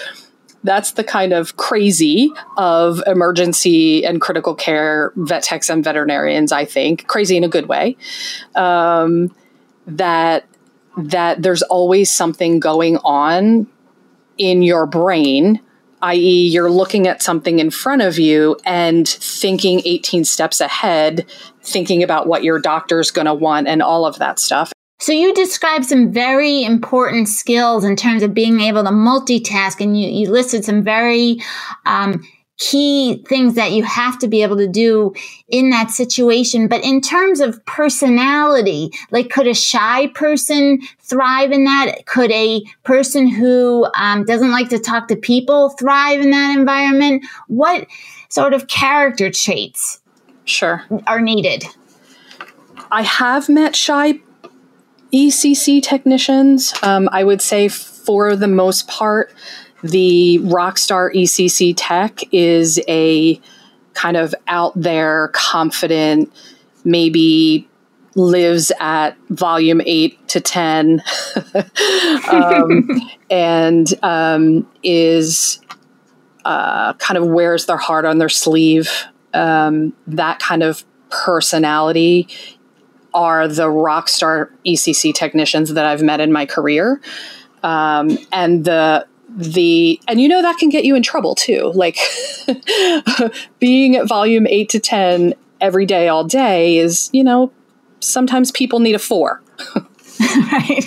that's 0.64 0.92
the 0.92 1.02
kind 1.02 1.32
of 1.32 1.56
crazy 1.56 2.30
of 2.56 3.02
emergency 3.06 4.06
and 4.06 4.21
critical 4.21 4.54
care 4.54 5.12
vet 5.16 5.42
techs 5.42 5.68
and 5.68 5.82
veterinarians. 5.82 6.52
I 6.52 6.64
think 6.64 7.06
crazy 7.09 7.37
in 7.37 7.44
a 7.44 7.49
good 7.49 7.66
way. 7.66 7.97
Um, 8.54 9.35
that 9.87 10.47
that 10.97 11.42
there's 11.42 11.62
always 11.62 12.12
something 12.12 12.61
going 12.61 12.99
on 12.99 13.66
in 14.38 14.62
your 14.62 14.87
brain 14.87 15.61
i.e., 16.02 16.49
you're 16.49 16.71
looking 16.71 17.06
at 17.06 17.23
something 17.23 17.61
in 17.61 17.71
front 17.71 18.02
of 18.02 18.18
you 18.18 18.59
and 18.64 19.09
thinking 19.09 19.80
18 19.85 20.25
steps 20.25 20.61
ahead, 20.61 21.25
thinking 21.62 22.02
about 22.02 22.26
what 22.26 22.42
your 22.42 22.59
doctor's 22.59 23.12
going 23.12 23.26
to 23.26 23.35
want 23.35 23.68
and 23.68 23.82
all 23.82 24.04
of 24.04 24.18
that 24.18 24.40
stuff. 24.40 24.73
So 25.02 25.11
you 25.11 25.35
described 25.35 25.87
some 25.87 26.12
very 26.12 26.62
important 26.62 27.28
skills 27.28 27.82
in 27.82 27.97
terms 27.97 28.23
of 28.23 28.35
being 28.35 28.61
able 28.61 28.85
to 28.85 28.90
multitask, 28.90 29.80
and 29.80 29.99
you, 29.99 30.09
you 30.09 30.30
listed 30.30 30.64
some 30.64 30.85
very 30.85 31.40
um, 31.87 32.23
key 32.56 33.25
things 33.26 33.56
that 33.56 33.73
you 33.73 33.82
have 33.82 34.16
to 34.21 34.28
be 34.28 34.44
able 34.44 34.59
to 34.59 34.68
do 34.68 35.12
in 35.49 35.71
that 35.71 35.90
situation. 35.90 36.68
But 36.68 36.85
in 36.85 37.00
terms 37.00 37.40
of 37.40 37.66
personality, 37.66 38.92
like 39.11 39.28
could 39.28 39.49
a 39.49 39.54
shy 39.54 40.06
person 40.14 40.78
thrive 41.00 41.50
in 41.50 41.64
that? 41.64 42.06
Could 42.06 42.30
a 42.30 42.62
person 42.85 43.26
who 43.26 43.88
um, 43.97 44.25
doesn't 44.25 44.52
like 44.52 44.68
to 44.68 44.78
talk 44.78 45.09
to 45.09 45.16
people 45.16 45.71
thrive 45.71 46.21
in 46.21 46.30
that 46.30 46.56
environment? 46.56 47.25
What 47.49 47.88
sort 48.28 48.54
of 48.54 48.68
character 48.68 49.32
traits 49.32 50.00
sure 50.44 50.85
are 51.09 51.21
needed? 51.21 51.64
I 52.92 53.02
have 53.02 53.49
met 53.49 53.75
shy 53.75 54.21
ECC 55.12 55.83
technicians. 55.83 56.75
Um, 56.83 57.09
I 57.12 57.25
would 57.25 57.42
say 57.42 57.69
for 57.69 58.35
the 58.35 58.49
most 58.49 58.88
part, 58.88 59.33
the 59.83 60.38
Rockstar 60.42 61.14
ECC 61.14 61.75
tech 61.76 62.21
is 62.33 62.81
a 62.88 63.40
kind 63.95 64.16
of 64.16 64.35
out 64.49 64.73
there, 64.75 65.28
confident, 65.33 66.33
maybe 66.85 67.69
lives 68.14 68.73
at 68.81 69.16
volume 69.28 69.81
8 69.85 70.28
to 70.28 70.40
10 70.40 71.02
um, 72.31 72.88
and 73.31 73.95
um, 74.02 74.69
is 74.83 75.61
uh, 76.45 76.92
kind 76.95 77.16
of 77.16 77.26
wears 77.26 77.66
their 77.66 77.76
heart 77.76 78.04
on 78.04 78.19
their 78.19 78.28
sleeve 78.28 78.90
um, 79.35 79.95
that 80.07 80.38
kind 80.40 80.62
of 80.62 80.85
personality 81.11 82.28
are 83.14 83.49
the 83.49 83.71
rock 83.71 84.09
star 84.09 84.50
ECC 84.66 85.14
technicians 85.14 85.75
that 85.75 85.85
I've 85.85 86.02
met 86.02 86.21
in 86.21 86.33
my 86.33 86.47
career. 86.47 87.00
Um, 87.62 88.19
and 88.33 88.64
the 88.64 89.07
the 89.37 90.00
and 90.09 90.21
you 90.21 90.28
know 90.28 90.42
that 90.42 90.59
can 90.59 90.69
get 90.69 90.85
you 90.85 90.95
in 90.95 91.02
trouble 91.02 91.35
too. 91.35 91.73
Like 91.75 91.99
being 93.59 93.97
at 93.97 94.09
volume 94.09 94.47
eight 94.47 94.69
to 94.71 94.81
ten 94.81 95.35
every 95.61 95.87
day, 95.87 96.09
all 96.09 96.25
day 96.25 96.78
is 96.78 97.09
you 97.12 97.25
know 97.25 97.52
sometimes 98.00 98.50
people 98.50 98.81
need 98.81 98.95
a 98.95 98.99
four. 98.99 99.42
right. 100.21 100.85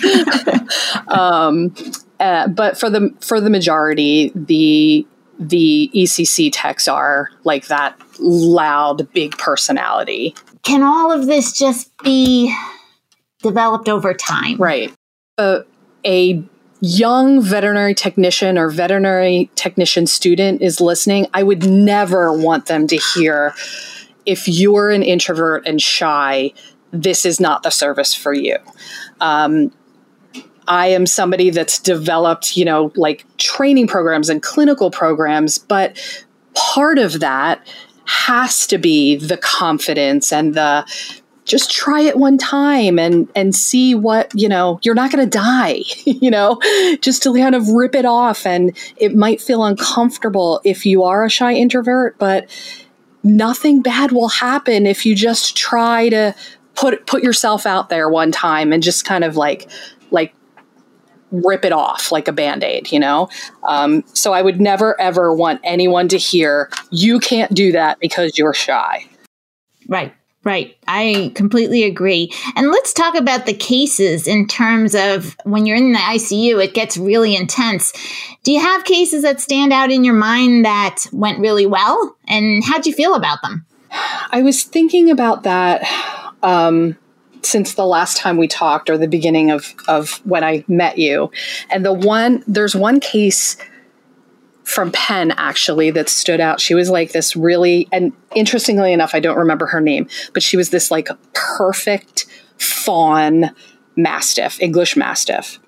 um, 1.08 1.74
uh, 2.20 2.48
but 2.48 2.78
for 2.78 2.90
the 2.90 3.14
for 3.20 3.40
the 3.40 3.50
majority, 3.50 4.32
the 4.34 5.06
the 5.38 5.90
ECC 5.94 6.50
techs 6.52 6.88
are 6.88 7.30
like 7.44 7.66
that 7.66 7.98
loud, 8.18 9.12
big 9.12 9.36
personality 9.38 10.34
can 10.66 10.82
all 10.82 11.12
of 11.12 11.26
this 11.26 11.52
just 11.52 11.96
be 11.98 12.54
developed 13.40 13.88
over 13.88 14.12
time? 14.12 14.56
Right. 14.56 14.92
Uh, 15.38 15.60
a 16.04 16.42
young 16.80 17.40
veterinary 17.40 17.94
technician 17.94 18.58
or 18.58 18.68
veterinary 18.68 19.48
technician 19.54 20.08
student 20.08 20.62
is 20.62 20.80
listening, 20.80 21.28
I 21.32 21.44
would 21.44 21.64
never 21.64 22.32
want 22.32 22.66
them 22.66 22.88
to 22.88 22.96
hear 22.96 23.54
if 24.26 24.48
you're 24.48 24.90
an 24.90 25.04
introvert 25.04 25.64
and 25.66 25.80
shy, 25.80 26.52
this 26.90 27.24
is 27.24 27.38
not 27.38 27.62
the 27.62 27.70
service 27.70 28.12
for 28.12 28.34
you. 28.34 28.56
Um, 29.20 29.72
I 30.66 30.88
am 30.88 31.06
somebody 31.06 31.50
that's 31.50 31.78
developed, 31.78 32.56
you 32.56 32.64
know, 32.64 32.90
like 32.96 33.24
training 33.36 33.86
programs 33.86 34.28
and 34.28 34.42
clinical 34.42 34.90
programs, 34.90 35.58
but 35.58 35.96
part 36.54 36.98
of 36.98 37.20
that 37.20 37.64
has 38.06 38.66
to 38.68 38.78
be 38.78 39.16
the 39.16 39.36
confidence 39.36 40.32
and 40.32 40.54
the 40.54 40.86
just 41.44 41.70
try 41.70 42.00
it 42.00 42.18
one 42.18 42.38
time 42.38 42.98
and 42.98 43.28
and 43.34 43.54
see 43.54 43.94
what 43.94 44.30
you 44.34 44.48
know 44.48 44.80
you're 44.82 44.94
not 44.94 45.12
going 45.12 45.24
to 45.24 45.30
die 45.30 45.82
you 46.04 46.30
know? 46.30 46.60
Just 47.00 47.22
to 47.22 47.34
kind 47.34 47.54
of 47.54 47.68
rip 47.68 47.94
it 47.94 48.04
off 48.04 48.46
and 48.46 48.76
it 48.96 49.14
might 49.14 49.40
feel 49.40 49.64
uncomfortable 49.64 50.60
if 50.64 50.84
you 50.84 51.04
are 51.04 51.24
a 51.24 51.30
shy 51.30 51.54
introvert 51.54 52.18
but 52.18 52.48
nothing 53.22 53.82
bad 53.82 54.12
will 54.12 54.28
happen 54.28 54.86
if 54.86 55.04
you 55.04 55.14
just 55.14 55.56
try 55.56 56.08
to 56.08 56.34
put 56.74 57.06
put 57.06 57.22
yourself 57.22 57.66
out 57.66 57.88
there 57.88 58.08
one 58.08 58.30
time 58.30 58.72
and 58.72 58.82
just 58.82 59.04
kind 59.04 59.24
of 59.24 59.36
like 59.36 59.68
like 60.10 60.34
rip 61.30 61.64
it 61.64 61.72
off 61.72 62.12
like 62.12 62.28
a 62.28 62.32
band-aid 62.32 62.90
you 62.92 63.00
know 63.00 63.28
um, 63.68 64.02
so 64.12 64.32
i 64.32 64.42
would 64.42 64.60
never 64.60 64.98
ever 65.00 65.34
want 65.34 65.60
anyone 65.64 66.08
to 66.08 66.18
hear 66.18 66.70
you 66.90 67.18
can't 67.18 67.52
do 67.54 67.72
that 67.72 67.98
because 68.00 68.38
you're 68.38 68.54
shy 68.54 69.04
right 69.88 70.14
Right. 70.46 70.76
I 70.86 71.32
completely 71.34 71.82
agree. 71.82 72.32
And 72.54 72.70
let's 72.70 72.92
talk 72.92 73.16
about 73.16 73.46
the 73.46 73.52
cases 73.52 74.28
in 74.28 74.46
terms 74.46 74.94
of 74.94 75.36
when 75.42 75.66
you're 75.66 75.76
in 75.76 75.90
the 75.90 75.98
ICU, 75.98 76.62
it 76.62 76.72
gets 76.72 76.96
really 76.96 77.34
intense. 77.34 77.92
Do 78.44 78.52
you 78.52 78.60
have 78.60 78.84
cases 78.84 79.22
that 79.22 79.40
stand 79.40 79.72
out 79.72 79.90
in 79.90 80.04
your 80.04 80.14
mind 80.14 80.64
that 80.64 81.04
went 81.12 81.40
really 81.40 81.66
well? 81.66 82.16
And 82.28 82.62
how'd 82.62 82.86
you 82.86 82.92
feel 82.92 83.16
about 83.16 83.42
them? 83.42 83.66
I 84.30 84.42
was 84.42 84.62
thinking 84.62 85.10
about 85.10 85.42
that 85.42 85.82
um, 86.44 86.96
since 87.42 87.74
the 87.74 87.86
last 87.86 88.16
time 88.16 88.36
we 88.36 88.48
talked 88.48 88.90
or 88.90 88.98
the 88.98 89.08
beginning 89.08 89.50
of, 89.50 89.74
of 89.88 90.20
when 90.24 90.44
I 90.44 90.64
met 90.68 90.98
you. 90.98 91.30
And 91.70 91.84
the 91.84 91.92
one, 91.92 92.42
there's 92.46 92.74
one 92.74 93.00
case 93.00 93.56
from 94.64 94.90
Penn 94.90 95.32
actually 95.36 95.90
that 95.92 96.08
stood 96.08 96.40
out. 96.40 96.60
She 96.60 96.74
was 96.74 96.90
like 96.90 97.12
this 97.12 97.36
really, 97.36 97.88
and 97.92 98.12
interestingly 98.34 98.92
enough, 98.92 99.14
I 99.14 99.20
don't 99.20 99.38
remember 99.38 99.66
her 99.66 99.80
name, 99.80 100.08
but 100.34 100.42
she 100.42 100.56
was 100.56 100.70
this 100.70 100.90
like 100.90 101.08
perfect 101.34 102.26
fawn 102.58 103.50
mastiff, 103.94 104.60
English 104.60 104.96
mastiff. 104.96 105.60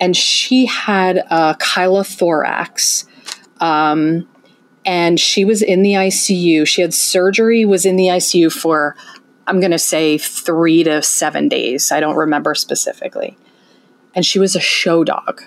And 0.00 0.16
she 0.16 0.66
had 0.66 1.18
a 1.18 1.56
chylothorax. 1.60 3.06
Um, 3.60 4.28
and 4.86 5.18
she 5.18 5.44
was 5.44 5.62
in 5.62 5.82
the 5.82 5.94
ICU. 5.94 6.66
She 6.66 6.82
had 6.82 6.92
surgery, 6.92 7.64
was 7.64 7.86
in 7.86 7.96
the 7.96 8.08
ICU 8.08 8.52
for, 8.52 8.96
I'm 9.46 9.60
going 9.60 9.72
to 9.72 9.78
say, 9.78 10.18
three 10.18 10.84
to 10.84 11.02
seven 11.02 11.48
days. 11.48 11.92
I 11.92 12.00
don't 12.00 12.16
remember 12.16 12.54
specifically. 12.54 13.36
And 14.14 14.24
she 14.24 14.38
was 14.38 14.54
a 14.54 14.60
show 14.60 15.04
dog 15.04 15.42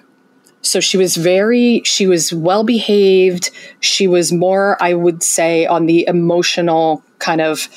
so 0.61 0.79
she 0.79 0.97
was 0.97 1.15
very, 1.15 1.81
she 1.85 2.07
was 2.07 2.33
well 2.33 2.63
behaved. 2.63 3.51
She 3.79 4.07
was 4.07 4.33
more, 4.33 4.77
I 4.81 4.93
would 4.93 5.23
say, 5.23 5.65
on 5.65 5.85
the 5.85 6.05
emotional 6.07 7.03
kind 7.19 7.41
of 7.41 7.69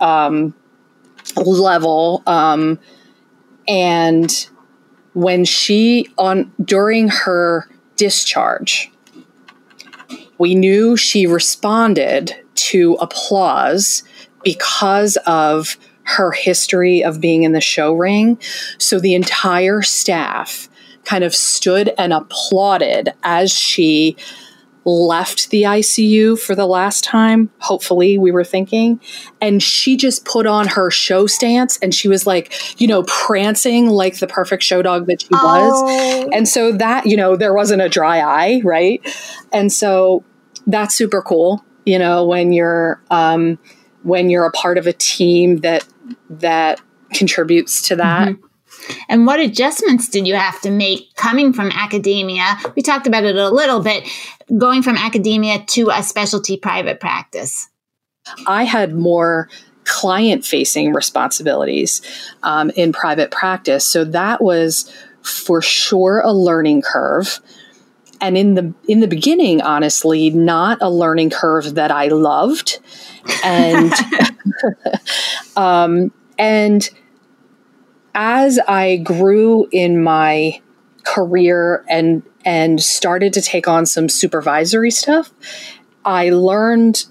um, 0.00 0.54
level. 1.36 2.22
Um, 2.26 2.78
and 3.66 4.48
when 5.12 5.44
she, 5.44 6.08
on 6.16 6.50
during 6.64 7.08
her 7.08 7.68
discharge, 7.96 8.90
we 10.38 10.54
knew 10.54 10.96
she 10.96 11.26
responded 11.26 12.34
to 12.54 12.94
applause 12.94 14.04
because 14.48 15.18
of 15.26 15.76
her 16.04 16.32
history 16.32 17.04
of 17.04 17.20
being 17.20 17.42
in 17.42 17.52
the 17.52 17.60
show 17.60 17.92
ring. 17.92 18.38
So 18.78 18.98
the 18.98 19.12
entire 19.14 19.82
staff 19.82 20.70
kind 21.04 21.22
of 21.22 21.34
stood 21.34 21.92
and 21.98 22.14
applauded 22.14 23.12
as 23.22 23.52
she 23.52 24.16
left 24.86 25.50
the 25.50 25.64
ICU 25.64 26.38
for 26.38 26.54
the 26.54 26.64
last 26.64 27.04
time, 27.04 27.50
hopefully, 27.58 28.16
we 28.16 28.32
were 28.32 28.42
thinking. 28.42 28.98
And 29.38 29.62
she 29.62 29.98
just 29.98 30.24
put 30.24 30.46
on 30.46 30.66
her 30.66 30.90
show 30.90 31.26
stance 31.26 31.76
and 31.82 31.94
she 31.94 32.08
was 32.08 32.26
like, 32.26 32.80
you 32.80 32.86
know, 32.86 33.02
prancing 33.02 33.90
like 33.90 34.18
the 34.18 34.26
perfect 34.26 34.62
show 34.62 34.80
dog 34.80 35.08
that 35.08 35.20
she 35.20 35.28
oh. 35.34 35.44
was. 35.44 36.28
And 36.32 36.48
so 36.48 36.72
that, 36.72 37.04
you 37.04 37.18
know, 37.18 37.36
there 37.36 37.52
wasn't 37.52 37.82
a 37.82 37.88
dry 37.90 38.20
eye, 38.20 38.62
right? 38.64 39.06
And 39.52 39.70
so 39.70 40.24
that's 40.66 40.94
super 40.94 41.20
cool, 41.20 41.62
you 41.84 41.98
know, 41.98 42.24
when 42.24 42.54
you're 42.54 43.02
um 43.10 43.58
when 44.08 44.30
you're 44.30 44.46
a 44.46 44.52
part 44.52 44.78
of 44.78 44.86
a 44.86 44.92
team 44.92 45.58
that 45.58 45.86
that 46.30 46.80
contributes 47.12 47.82
to 47.88 47.96
that. 47.96 48.28
Mm-hmm. 48.28 48.44
And 49.08 49.26
what 49.26 49.40
adjustments 49.40 50.08
did 50.08 50.26
you 50.26 50.34
have 50.34 50.60
to 50.62 50.70
make 50.70 51.14
coming 51.16 51.52
from 51.52 51.70
academia? 51.70 52.56
We 52.74 52.82
talked 52.82 53.06
about 53.06 53.24
it 53.24 53.36
a 53.36 53.50
little 53.50 53.80
bit, 53.80 54.08
going 54.56 54.82
from 54.82 54.96
academia 54.96 55.64
to 55.70 55.90
a 55.90 56.02
specialty 56.02 56.56
private 56.56 57.00
practice. 57.00 57.68
I 58.46 58.64
had 58.64 58.94
more 58.94 59.48
client 59.84 60.44
facing 60.44 60.92
responsibilities 60.92 62.02
um, 62.42 62.70
in 62.70 62.92
private 62.92 63.30
practice. 63.30 63.86
So 63.86 64.04
that 64.04 64.42
was 64.42 64.92
for 65.22 65.60
sure 65.60 66.20
a 66.20 66.32
learning 66.32 66.82
curve 66.82 67.40
and 68.20 68.36
in 68.36 68.54
the 68.54 68.74
in 68.86 69.00
the 69.00 69.08
beginning 69.08 69.60
honestly 69.60 70.30
not 70.30 70.78
a 70.80 70.90
learning 70.90 71.30
curve 71.30 71.74
that 71.74 71.90
i 71.90 72.08
loved 72.08 72.78
and 73.44 73.92
um, 75.56 76.12
and 76.38 76.88
as 78.14 78.58
I 78.66 78.96
grew 78.96 79.68
in 79.70 80.02
my 80.02 80.60
career 81.04 81.84
and 81.88 82.22
and 82.44 82.82
started 82.82 83.32
to 83.34 83.42
take 83.42 83.68
on 83.68 83.86
some 83.86 84.08
supervisory 84.08 84.90
stuff, 84.90 85.30
I 86.04 86.30
learned 86.30 87.04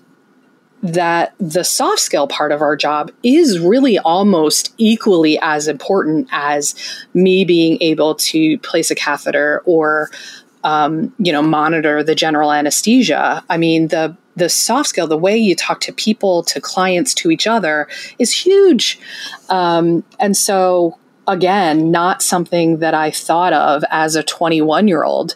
that 0.84 1.34
the 1.40 1.64
soft 1.64 2.00
skill 2.00 2.28
part 2.28 2.52
of 2.52 2.62
our 2.62 2.76
job 2.76 3.12
is 3.24 3.60
really 3.60 3.98
almost 4.00 4.74
equally 4.78 5.40
as 5.42 5.68
important 5.68 6.28
as 6.32 6.76
me 7.14 7.44
being 7.46 7.78
able 7.82 8.16
to 8.16 8.58
place 8.60 8.92
a 8.92 8.96
catheter 8.96 9.62
or 9.66 10.10
um, 10.64 11.14
you 11.20 11.32
know 11.32 11.42
monitor 11.42 12.04
the 12.04 12.16
general 12.16 12.52
anesthesia. 12.52 13.44
I 13.50 13.58
mean 13.58 13.88
the 13.88 14.16
the 14.38 14.50
soft 14.50 14.90
skill 14.90 15.08
the 15.08 15.18
way 15.18 15.36
you 15.36 15.56
talk 15.56 15.82
to 15.82 15.92
people 15.92 16.44
to 16.44 16.62
clients 16.62 17.14
to 17.16 17.32
each 17.32 17.48
other 17.48 17.88
is 18.20 18.32
huge. 18.32 19.00
Um, 19.50 20.04
and 20.20 20.38
so 20.38 20.98
again 21.28 21.92
not 21.92 22.22
something 22.22 22.80
that 22.80 22.94
i 22.94 23.12
thought 23.12 23.52
of 23.52 23.84
as 23.92 24.16
a 24.16 24.24
21 24.24 24.88
year 24.88 25.04
old 25.04 25.36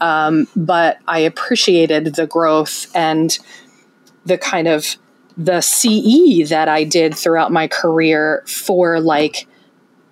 um, 0.00 0.48
but 0.56 0.98
i 1.06 1.20
appreciated 1.20 2.16
the 2.16 2.26
growth 2.26 2.90
and 2.94 3.38
the 4.26 4.36
kind 4.36 4.66
of 4.66 4.96
the 5.36 5.60
ce 5.60 6.48
that 6.48 6.68
i 6.68 6.82
did 6.82 7.14
throughout 7.14 7.52
my 7.52 7.68
career 7.68 8.42
for 8.46 9.00
like 9.00 9.46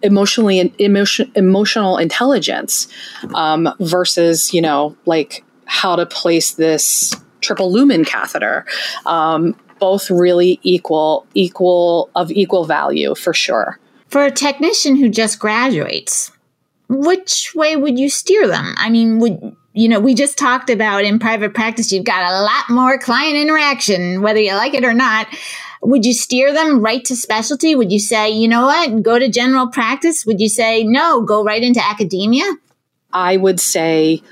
emotionally 0.02 0.72
emotion, 0.78 1.32
emotional 1.34 1.96
intelligence 1.98 2.86
um, 3.34 3.68
versus 3.80 4.54
you 4.54 4.62
know 4.62 4.96
like 5.06 5.42
how 5.64 5.96
to 5.96 6.06
place 6.06 6.52
this 6.52 7.16
triple 7.46 7.72
lumen 7.72 8.04
catheter 8.04 8.64
um, 9.06 9.54
both 9.78 10.10
really 10.10 10.58
equal 10.62 11.26
equal 11.34 12.10
of 12.14 12.30
equal 12.30 12.64
value 12.64 13.14
for 13.14 13.32
sure 13.32 13.78
for 14.08 14.24
a 14.24 14.30
technician 14.30 14.96
who 14.96 15.08
just 15.08 15.38
graduates 15.38 16.32
which 16.88 17.52
way 17.54 17.76
would 17.76 17.98
you 17.98 18.08
steer 18.08 18.46
them 18.46 18.74
i 18.78 18.90
mean 18.90 19.18
would 19.18 19.56
you 19.72 19.88
know 19.88 20.00
we 20.00 20.14
just 20.14 20.38
talked 20.38 20.70
about 20.70 21.04
in 21.04 21.18
private 21.18 21.54
practice 21.54 21.92
you've 21.92 22.04
got 22.04 22.30
a 22.30 22.42
lot 22.42 22.68
more 22.68 22.98
client 22.98 23.36
interaction 23.36 24.22
whether 24.22 24.40
you 24.40 24.54
like 24.54 24.74
it 24.74 24.84
or 24.84 24.94
not 24.94 25.26
would 25.82 26.04
you 26.04 26.14
steer 26.14 26.52
them 26.52 26.80
right 26.80 27.04
to 27.04 27.14
specialty? 27.14 27.76
Would 27.76 27.92
you 27.92 28.00
say, 28.00 28.30
you 28.30 28.48
know 28.48 28.66
what, 28.66 29.02
go 29.02 29.18
to 29.18 29.28
general 29.28 29.68
practice? 29.68 30.26
Would 30.26 30.40
you 30.40 30.48
say, 30.48 30.82
no, 30.82 31.22
go 31.22 31.44
right 31.44 31.62
into 31.62 31.84
academia? 31.84 32.44
I 33.12 33.36
would 33.36 33.60
say 33.60 34.22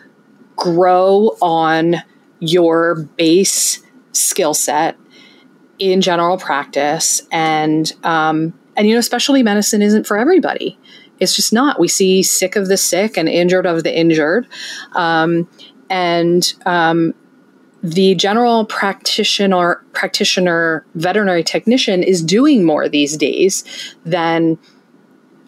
grow 0.57 1.37
on 1.40 1.96
your 2.49 3.05
base 3.17 3.83
skill 4.13 4.55
set 4.55 4.97
in 5.79 6.01
general 6.01 6.39
practice. 6.39 7.23
And 7.31 7.93
um, 8.03 8.59
and 8.77 8.89
you 8.89 8.95
know 8.95 9.01
specialty 9.01 9.43
medicine 9.43 9.83
isn't 9.83 10.07
for 10.07 10.17
everybody. 10.17 10.79
It's 11.21 11.37
just 11.37 11.53
not. 11.53 11.79
We 11.79 11.89
see 11.89 12.23
sick 12.23 12.57
of 12.57 12.69
the 12.69 12.77
sick 12.77 13.17
and 13.17 13.29
injured 13.29 13.67
of 13.67 13.85
the 13.85 13.97
injured. 13.97 14.49
Um, 14.95 15.49
and 15.89 16.53
um, 16.67 17.15
the 17.83 18.15
general 18.15 18.65
practitioner 18.65 19.85
practitioner 19.93 20.87
veterinary 20.95 21.45
technician 21.45 22.03
is 22.03 22.23
doing 22.23 22.65
more 22.65 22.89
these 22.89 23.17
days 23.17 23.65
than 24.05 24.59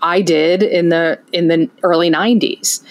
I 0.02 0.20
did 0.20 0.62
in 0.62 0.90
the 0.90 1.18
in 1.32 1.48
the 1.48 1.70
early 1.82 2.10
90s. 2.10 2.82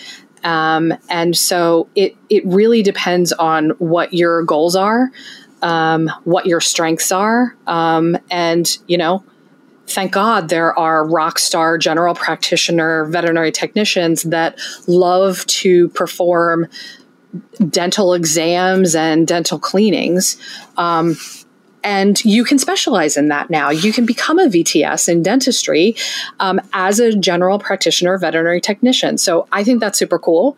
Um, 0.45 0.93
and 1.09 1.35
so 1.35 1.89
it 1.95 2.15
it 2.29 2.45
really 2.45 2.83
depends 2.83 3.33
on 3.33 3.71
what 3.79 4.13
your 4.13 4.43
goals 4.43 4.75
are, 4.75 5.11
um, 5.61 6.09
what 6.23 6.45
your 6.45 6.61
strengths 6.61 7.11
are, 7.11 7.55
um, 7.67 8.15
and 8.29 8.77
you 8.87 8.97
know, 8.97 9.23
thank 9.87 10.11
God 10.11 10.49
there 10.49 10.77
are 10.77 11.05
rock 11.07 11.39
star 11.39 11.77
general 11.79 12.13
practitioner 12.13 13.05
veterinary 13.05 13.51
technicians 13.51 14.21
that 14.23 14.59
love 14.87 15.45
to 15.47 15.89
perform 15.89 16.67
dental 17.69 18.13
exams 18.13 18.95
and 18.95 19.27
dental 19.27 19.59
cleanings. 19.59 20.37
Um, 20.77 21.17
and 21.85 22.25
you 22.25 22.43
can 22.43 22.57
specialize 22.57 23.15
in 23.15 23.27
that 23.27 23.51
now. 23.51 23.69
You 23.69 23.93
can 23.93 24.07
become 24.07 24.39
a 24.39 24.47
VTS 24.47 25.07
in 25.07 25.21
dentistry 25.21 25.95
um, 26.39 26.59
as 26.73 26.99
a 26.99 27.15
general 27.15 27.59
practitioner 27.59 28.17
veterinary 28.17 28.59
technician. 28.59 29.19
So 29.19 29.47
I 29.51 29.63
think 29.63 29.81
that's 29.81 29.99
super 29.99 30.17
cool. 30.17 30.57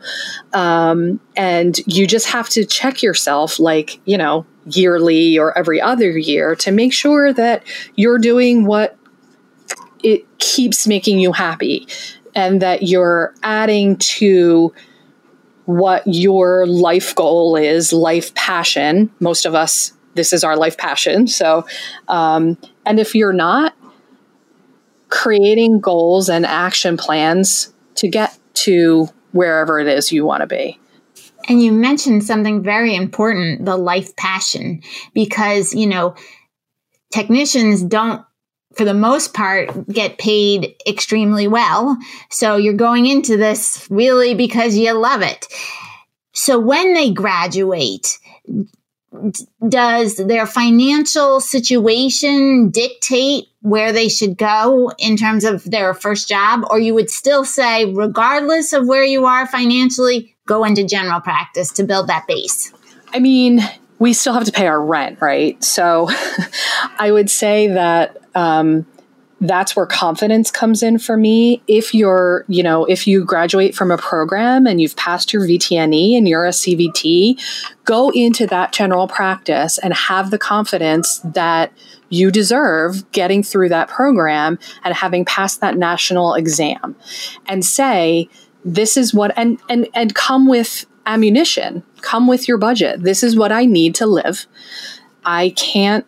Um, 0.53 1.19
and 1.35 1.77
you 1.85 2.07
just 2.07 2.27
have 2.27 2.47
to 2.49 2.63
check 2.63 3.03
yourself, 3.03 3.59
like, 3.59 3.99
you 4.05 4.17
know, 4.17 4.45
yearly 4.67 5.37
or 5.37 5.55
every 5.57 5.81
other 5.81 6.17
year 6.17 6.55
to 6.55 6.71
make 6.71 6.93
sure 6.93 7.33
that 7.33 7.61
you're 7.95 8.19
doing 8.19 8.65
what 8.65 8.97
it 10.01 10.25
keeps 10.39 10.87
making 10.87 11.19
you 11.19 11.33
happy 11.33 11.87
and 12.35 12.61
that 12.61 12.83
you're 12.83 13.33
adding 13.43 13.97
to 13.97 14.73
what 15.65 16.03
your 16.05 16.65
life 16.65 17.13
goal 17.15 17.57
is, 17.57 17.91
life 17.91 18.33
passion. 18.33 19.11
Most 19.19 19.45
of 19.45 19.53
us, 19.53 19.91
this 20.17 20.33
is 20.33 20.43
our 20.43 20.57
life 20.57 20.77
passion. 20.77 21.27
So, 21.27 21.65
um, 22.09 22.57
and 22.85 22.99
if 22.99 23.15
you're 23.15 23.31
not, 23.31 23.73
creating 25.07 25.79
goals 25.79 26.27
and 26.27 26.45
action 26.45 26.97
plans 26.97 27.73
to 27.95 28.09
get 28.09 28.37
to 28.53 29.07
wherever 29.31 29.79
it 29.79 29.87
is 29.87 30.11
you 30.11 30.25
want 30.25 30.41
to 30.41 30.47
be. 30.47 30.77
And 31.47 31.63
you 31.63 31.71
mentioned 31.71 32.25
something 32.25 32.61
very 32.61 32.93
important 32.93 33.63
the 33.63 33.77
life 33.77 34.13
passion, 34.17 34.81
because, 35.13 35.73
you 35.73 35.87
know, 35.87 36.15
technicians 37.13 37.83
don't 37.83 38.21
for 38.75 38.85
the 38.85 38.93
most 38.93 39.33
part, 39.33 39.87
get 39.87 40.19
paid 40.19 40.75
extremely 40.85 41.47
well. 41.47 41.97
So 42.29 42.57
you're 42.57 42.73
going 42.73 43.07
into 43.07 43.35
this 43.35 43.87
really 43.89 44.35
because 44.35 44.77
you 44.77 44.91
love 44.93 45.23
it. 45.23 45.47
So 46.33 46.59
when 46.59 46.93
they 46.93 47.11
graduate, 47.11 48.19
does 49.67 50.17
their 50.17 50.45
financial 50.45 51.39
situation 51.39 52.69
dictate 52.69 53.47
where 53.61 53.91
they 53.91 54.09
should 54.09 54.37
go 54.37 54.91
in 54.97 55.17
terms 55.17 55.43
of 55.43 55.63
their 55.63 55.93
first 55.93 56.27
job? 56.27 56.65
Or 56.69 56.79
you 56.79 56.93
would 56.93 57.09
still 57.09 57.45
say, 57.45 57.85
regardless 57.85 58.73
of 58.73 58.87
where 58.87 59.03
you 59.03 59.25
are 59.25 59.47
financially, 59.47 60.35
go 60.45 60.63
into 60.63 60.83
general 60.83 61.21
practice 61.21 61.71
to 61.73 61.83
build 61.83 62.07
that 62.07 62.27
base? 62.27 62.73
I 63.13 63.19
mean, 63.19 63.61
we 63.99 64.13
still 64.13 64.33
have 64.33 64.45
to 64.45 64.51
pay 64.51 64.67
our 64.67 64.81
rent, 64.81 65.21
right? 65.21 65.61
So 65.63 66.09
I 66.99 67.11
would 67.11 67.29
say 67.29 67.67
that 67.67 68.17
um, 68.35 68.85
that's 69.39 69.75
where 69.75 69.85
confidence 69.85 70.49
comes 70.49 70.81
in 70.81 70.97
for 70.97 71.15
me. 71.15 71.61
If 71.67 71.93
you're, 71.93 72.43
you 72.47 72.63
know, 72.63 72.85
if 72.85 73.05
you 73.05 73.23
graduate 73.23 73.75
from 73.75 73.91
a 73.91 73.97
program 73.97 74.65
and 74.65 74.81
you've 74.81 74.95
passed 74.95 75.31
your 75.31 75.43
VTNE 75.43 76.17
and 76.17 76.27
you're 76.27 76.45
a 76.45 76.49
CVT, 76.49 77.39
go 77.85 78.09
into 78.11 78.47
that 78.47 78.71
general 78.71 79.07
practice 79.07 79.77
and 79.77 79.93
have 79.93 80.31
the 80.31 80.39
confidence 80.39 81.19
that 81.19 81.71
you 82.09 82.31
deserve 82.31 83.09
getting 83.11 83.43
through 83.43 83.69
that 83.69 83.89
program 83.89 84.57
and 84.83 84.95
having 84.95 85.23
passed 85.25 85.61
that 85.61 85.77
national 85.77 86.33
exam. 86.33 86.95
And 87.45 87.63
say, 87.63 88.29
this 88.65 88.97
is 88.97 89.13
what 89.13 89.31
and 89.37 89.59
and 89.69 89.87
and 89.93 90.13
come 90.13 90.47
with 90.47 90.85
ammunition 91.05 91.83
come 92.01 92.27
with 92.27 92.47
your 92.47 92.57
budget. 92.57 93.01
This 93.01 93.23
is 93.23 93.35
what 93.35 93.51
i 93.51 93.65
need 93.65 93.95
to 93.95 94.05
live. 94.05 94.45
I 95.25 95.49
can't 95.51 96.05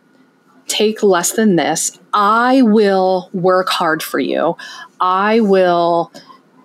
take 0.69 1.03
less 1.03 1.33
than 1.33 1.55
this. 1.57 1.99
I 2.13 2.61
will 2.61 3.29
work 3.33 3.69
hard 3.69 4.01
for 4.01 4.19
you. 4.19 4.55
I 5.01 5.41
will 5.41 6.13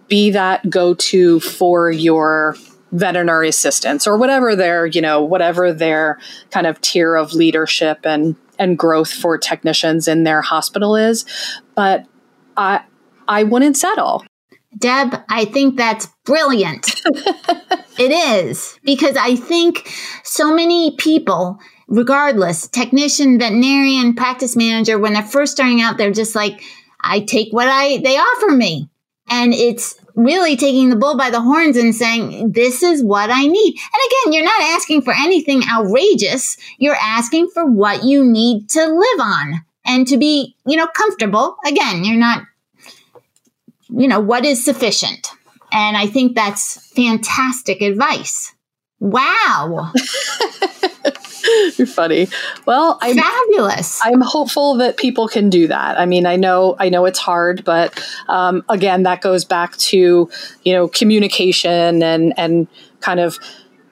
be 0.08 0.30
that 0.30 0.68
go 0.70 0.94
to 0.94 1.40
for 1.40 1.90
your 1.90 2.56
veterinary 2.92 3.48
assistants 3.48 4.06
or 4.06 4.16
whatever 4.16 4.54
their, 4.54 4.86
you 4.86 5.00
know, 5.00 5.22
whatever 5.22 5.72
their 5.72 6.18
kind 6.50 6.66
of 6.66 6.80
tier 6.80 7.16
of 7.16 7.32
leadership 7.32 8.00
and 8.04 8.36
and 8.56 8.78
growth 8.78 9.12
for 9.12 9.36
technicians 9.36 10.06
in 10.06 10.22
their 10.22 10.40
hospital 10.40 10.94
is. 10.94 11.24
But 11.74 12.06
I 12.56 12.82
I 13.26 13.42
wouldn't 13.42 13.76
settle. 13.76 14.24
Deb, 14.78 15.22
I 15.28 15.44
think 15.44 15.76
that's 15.76 16.08
brilliant. 16.24 16.94
it 17.98 18.10
is 18.10 18.78
because 18.84 19.16
I 19.16 19.36
think 19.36 19.88
so 20.24 20.54
many 20.54 20.96
people 20.96 21.58
regardless, 21.94 22.68
technician, 22.68 23.38
veterinarian, 23.38 24.14
practice 24.14 24.56
manager, 24.56 24.98
when 24.98 25.12
they're 25.12 25.22
first 25.22 25.52
starting 25.52 25.80
out, 25.80 25.96
they're 25.96 26.12
just 26.12 26.34
like, 26.34 26.60
I 27.00 27.20
take 27.20 27.52
what 27.52 27.68
I 27.68 27.98
they 27.98 28.16
offer 28.16 28.50
me. 28.50 28.88
And 29.30 29.54
it's 29.54 29.94
really 30.14 30.56
taking 30.56 30.90
the 30.90 30.96
bull 30.96 31.16
by 31.16 31.30
the 31.30 31.40
horns 31.40 31.76
and 31.76 31.94
saying, 31.94 32.52
this 32.52 32.82
is 32.82 33.02
what 33.02 33.30
I 33.30 33.46
need. 33.46 33.78
And 33.78 34.02
again, 34.06 34.32
you're 34.32 34.44
not 34.44 34.62
asking 34.62 35.02
for 35.02 35.14
anything 35.14 35.62
outrageous. 35.70 36.56
You're 36.78 36.96
asking 37.00 37.48
for 37.54 37.64
what 37.64 38.04
you 38.04 38.24
need 38.24 38.68
to 38.70 38.86
live 38.86 39.20
on 39.20 39.64
and 39.86 40.06
to 40.08 40.16
be, 40.16 40.56
you 40.66 40.76
know, 40.76 40.86
comfortable. 40.86 41.56
Again, 41.66 42.04
you're 42.04 42.18
not, 42.18 42.44
you 43.88 44.08
know, 44.08 44.20
what 44.20 44.44
is 44.44 44.64
sufficient. 44.64 45.30
And 45.72 45.96
I 45.96 46.06
think 46.06 46.34
that's 46.34 46.86
fantastic 46.92 47.80
advice. 47.80 48.54
Wow. 49.00 49.92
You're 51.76 51.86
funny. 51.86 52.28
Well, 52.66 52.98
I'm 53.02 53.16
fabulous. 53.16 54.00
I'm 54.04 54.20
hopeful 54.20 54.76
that 54.76 54.96
people 54.96 55.28
can 55.28 55.50
do 55.50 55.68
that. 55.68 55.98
I 55.98 56.06
mean, 56.06 56.26
I 56.26 56.36
know, 56.36 56.76
I 56.78 56.88
know 56.88 57.04
it's 57.04 57.18
hard, 57.18 57.64
but 57.64 58.02
um, 58.28 58.64
again, 58.68 59.02
that 59.04 59.20
goes 59.20 59.44
back 59.44 59.76
to 59.76 60.30
you 60.62 60.72
know 60.72 60.88
communication 60.88 62.02
and 62.02 62.32
and 62.36 62.68
kind 63.00 63.20
of 63.20 63.38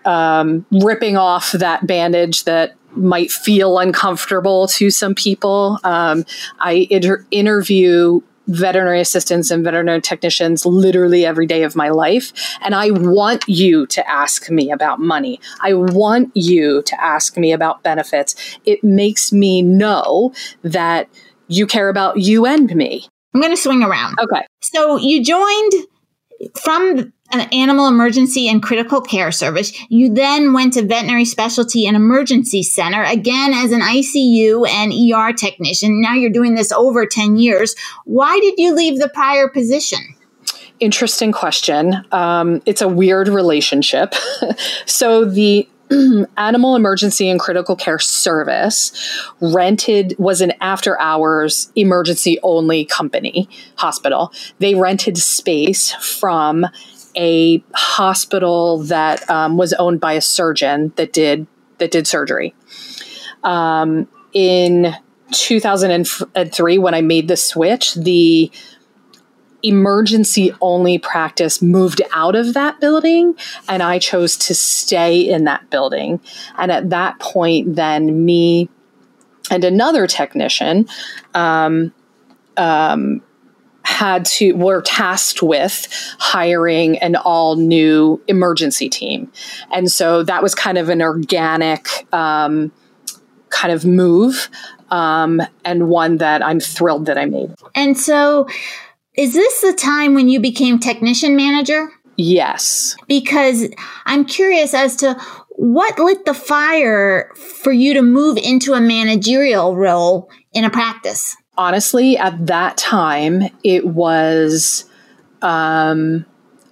um, 0.05 0.67
ripping 0.71 1.17
off 1.17 1.53
that 1.53 1.87
bandage 1.87 2.45
that 2.45 2.75
might 2.95 3.31
feel 3.31 3.79
uncomfortable 3.79 4.67
to 4.69 4.91
some 4.91 5.15
people. 5.15 5.79
Um, 5.85 6.25
I 6.59 6.87
inter- 6.91 7.27
interview 7.31 8.21
veterinary 8.47 9.01
assistants 9.01 9.51
and 9.51 9.65
veterinary 9.65 10.01
technicians 10.01 10.67
literally 10.67 11.25
every 11.25 11.47
day 11.47 11.63
of 11.63 11.77
my 11.77 11.89
life. 11.89 12.33
And 12.63 12.75
I 12.75 12.91
want 12.91 13.45
you 13.47 13.87
to 13.87 14.09
ask 14.09 14.51
me 14.51 14.71
about 14.71 15.01
money. 15.01 15.41
I 15.61 15.75
want 15.75 16.33
you 16.35 16.83
to 16.83 17.03
ask 17.03 17.37
me 17.37 17.53
about 17.53 17.83
benefits. 17.83 18.35
It 18.65 18.83
makes 18.83 19.33
me 19.33 19.63
know 19.63 20.33
that 20.63 21.09
you 21.49 21.67
care 21.67 21.89
about 21.89 22.19
you 22.19 22.47
and 22.47 22.75
me. 22.75 23.07
I'm 23.35 23.41
going 23.41 23.53
to 23.53 23.61
swing 23.61 23.83
around. 23.83 24.17
Okay. 24.21 24.45
So 24.61 24.97
you 24.97 25.25
joined 25.25 25.73
from 26.61 27.13
an 27.33 27.41
animal 27.53 27.89
emergency 27.89 28.49
and 28.49 28.63
critical 28.63 29.01
care 29.01 29.33
service. 29.33 29.73
You 29.89 30.13
then 30.13 30.53
went 30.53 30.75
to 30.75 30.83
veterinary 30.83 31.25
specialty 31.25 31.87
and 31.87 31.97
emergency 31.97 32.63
center 32.63 33.03
again 33.03 33.53
as 33.55 33.73
an 33.73 33.81
ICU 33.81 34.69
and 34.69 34.93
ER 34.93 35.33
technician. 35.33 36.01
Now 36.01 36.15
you're 36.15 36.31
doing 36.31 36.55
this 36.55 36.73
over 36.73 37.07
10 37.07 37.37
years. 37.37 37.75
Why 38.05 38.39
did 38.41 38.55
you 38.59 38.75
leave 38.75 38.99
the 38.99 39.09
prior 39.09 39.49
position? 39.49 40.01
Interesting 40.79 41.33
question. 41.33 42.05
Um, 42.13 42.61
it's 42.67 42.83
a 42.83 42.89
weird 42.89 43.29
relationship. 43.29 44.15
so 44.87 45.25
the 45.25 45.69
animal 46.37 46.77
emergency 46.77 47.29
and 47.29 47.41
critical 47.41 47.77
care 47.77 47.99
service 47.99 48.93
rented 49.41 50.15
was 50.19 50.41
an 50.41 50.53
after 50.61 50.99
hours 51.01 51.71
emergency 51.77 52.39
only 52.43 52.85
company 52.85 53.49
hospital 53.77 54.33
they 54.59 54.75
rented 54.75 55.19
space 55.19 55.93
from 55.93 56.67
a 57.17 57.63
hospital 57.75 58.79
that 58.85 59.29
um, 59.29 59.57
was 59.57 59.73
owned 59.75 60.01
by 60.01 60.15
a 60.15 60.21
surgeon 60.21 60.93
that 60.97 61.13
did 61.13 61.47
that 61.79 61.91
did 61.91 62.07
surgery. 62.07 62.55
Um, 63.43 64.09
in 64.33 64.95
2003, 65.33 66.79
when 66.79 66.95
I 66.95 67.01
made 67.01 67.29
the 67.29 67.37
switch, 67.37 67.95
the 67.95 68.51
emergency 69.63 70.53
only 70.61 70.99
practice 70.99 71.63
moved 71.63 72.03
out 72.13 72.35
of 72.35 72.55
that 72.55 72.81
building 72.81 73.35
and 73.69 73.83
I 73.83 73.99
chose 73.99 74.37
to 74.39 74.55
stay 74.55 75.21
in 75.21 75.45
that 75.45 75.71
building. 75.71 76.21
And 76.59 76.73
at 76.73 76.91
that 76.91 77.19
point, 77.19 77.77
then 77.77 78.25
me 78.25 78.69
and 79.51 79.65
another 79.65 80.07
technician 80.07 80.89
um, 81.35 81.93
um, 82.57 83.23
had 83.85 84.25
to 84.25 84.53
were 84.53 84.81
tasked 84.83 85.43
with 85.43 85.89
hiring 86.19 86.99
an 86.99 87.17
all 87.17 87.57
new 87.57 88.23
emergency 88.29 88.89
team 88.89 89.31
and 89.73 89.91
so 89.91 90.23
that 90.23 90.43
was 90.43 90.55
kind 90.55 90.79
of 90.79 90.89
an 90.89 91.03
organic 91.03 92.07
um, 92.13 92.71
kind 93.51 93.73
of 93.73 93.85
move 93.85 94.49
um, 94.91 95.43
and 95.65 95.89
one 95.89 96.19
that 96.19 96.45
i'm 96.45 96.61
thrilled 96.61 97.07
that 97.07 97.19
i 97.19 97.25
made 97.25 97.53
and 97.75 97.99
so 97.99 98.47
is 99.17 99.35
this 99.35 99.61
the 99.61 99.73
time 99.73 100.15
when 100.15 100.29
you 100.29 100.41
became 100.41 100.79
technician 100.79 101.37
manager 101.37 101.89
yes 102.17 102.97
because 103.09 103.69
i'm 104.07 104.25
curious 104.25 104.75
as 104.75 104.97
to 104.97 105.15
what 105.57 105.99
lit 105.99 106.25
the 106.25 106.35
fire 106.35 107.31
for 107.35 107.73
you 107.73 107.95
to 107.95 108.03
move 108.03 108.37
into 108.39 108.73
a 108.73 108.81
managerial 108.81 109.77
role 109.77 110.31
in 110.53 110.65
a 110.65 110.71
practice 110.71 111.37
honestly, 111.57 112.17
at 112.17 112.47
that 112.47 112.77
time, 112.77 113.43
it 113.63 113.87
was, 113.87 114.85
um, 115.43 116.25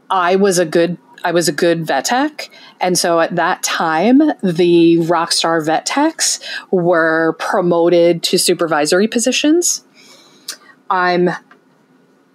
I 0.09 0.37
was 0.37 0.59
a 0.59 0.65
good, 0.65 0.99
I 1.23 1.33
was 1.33 1.49
a 1.49 1.53
good 1.53 1.87
vet 1.87 2.07
tech. 2.07 2.51
And 2.81 2.99
so 2.99 3.21
at 3.21 3.37
that 3.37 3.63
time, 3.63 4.19
the 4.43 4.99
rockstar 5.01 5.65
vet 5.65 5.87
techs 5.87 6.41
were 6.71 7.37
promoted 7.39 8.23
to 8.25 8.39
supervisory 8.39 9.07
positions. 9.07 9.85
I'm, 10.89 11.31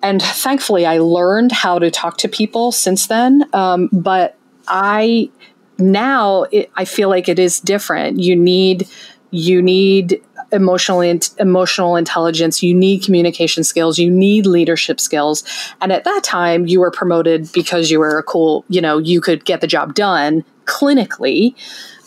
and 0.06 0.22
thankfully, 0.22 0.86
I 0.86 1.00
learned 1.00 1.52
how 1.52 1.80
to 1.80 1.90
talk 1.90 2.18
to 2.20 2.30
people 2.30 2.72
since 2.72 3.08
then. 3.08 3.50
Um, 3.54 3.90
but 3.92 4.38
I, 4.68 5.32
now 5.80 6.44
it, 6.52 6.70
I 6.76 6.86
feel 6.86 7.10
like 7.10 7.28
it 7.28 7.40
is 7.40 7.60
different. 7.60 8.20
You 8.20 8.36
need, 8.36 8.88
you 9.32 9.64
need 9.64 10.22
emotional 10.52 11.02
emotional 11.40 11.96
intelligence 11.96 12.62
you 12.62 12.74
need 12.74 13.04
communication 13.04 13.64
skills 13.64 13.98
you 13.98 14.12
need 14.12 14.46
leadership 14.46 15.00
skills 15.00 15.44
and 15.82 15.92
at 15.92 16.04
that 16.04 16.22
time 16.24 16.68
you 16.68 16.80
were 16.80 16.92
promoted 16.92 17.52
because 17.52 17.90
you 17.90 18.00
were 18.00 18.20
a 18.20 18.24
cool 18.24 18.64
you 18.70 18.80
know 18.80 19.00
you 19.00 19.20
could 19.20 19.44
get 19.44 19.60
the 19.60 19.68
job 19.68 19.96
done 19.96 20.46
clinically 20.66 21.56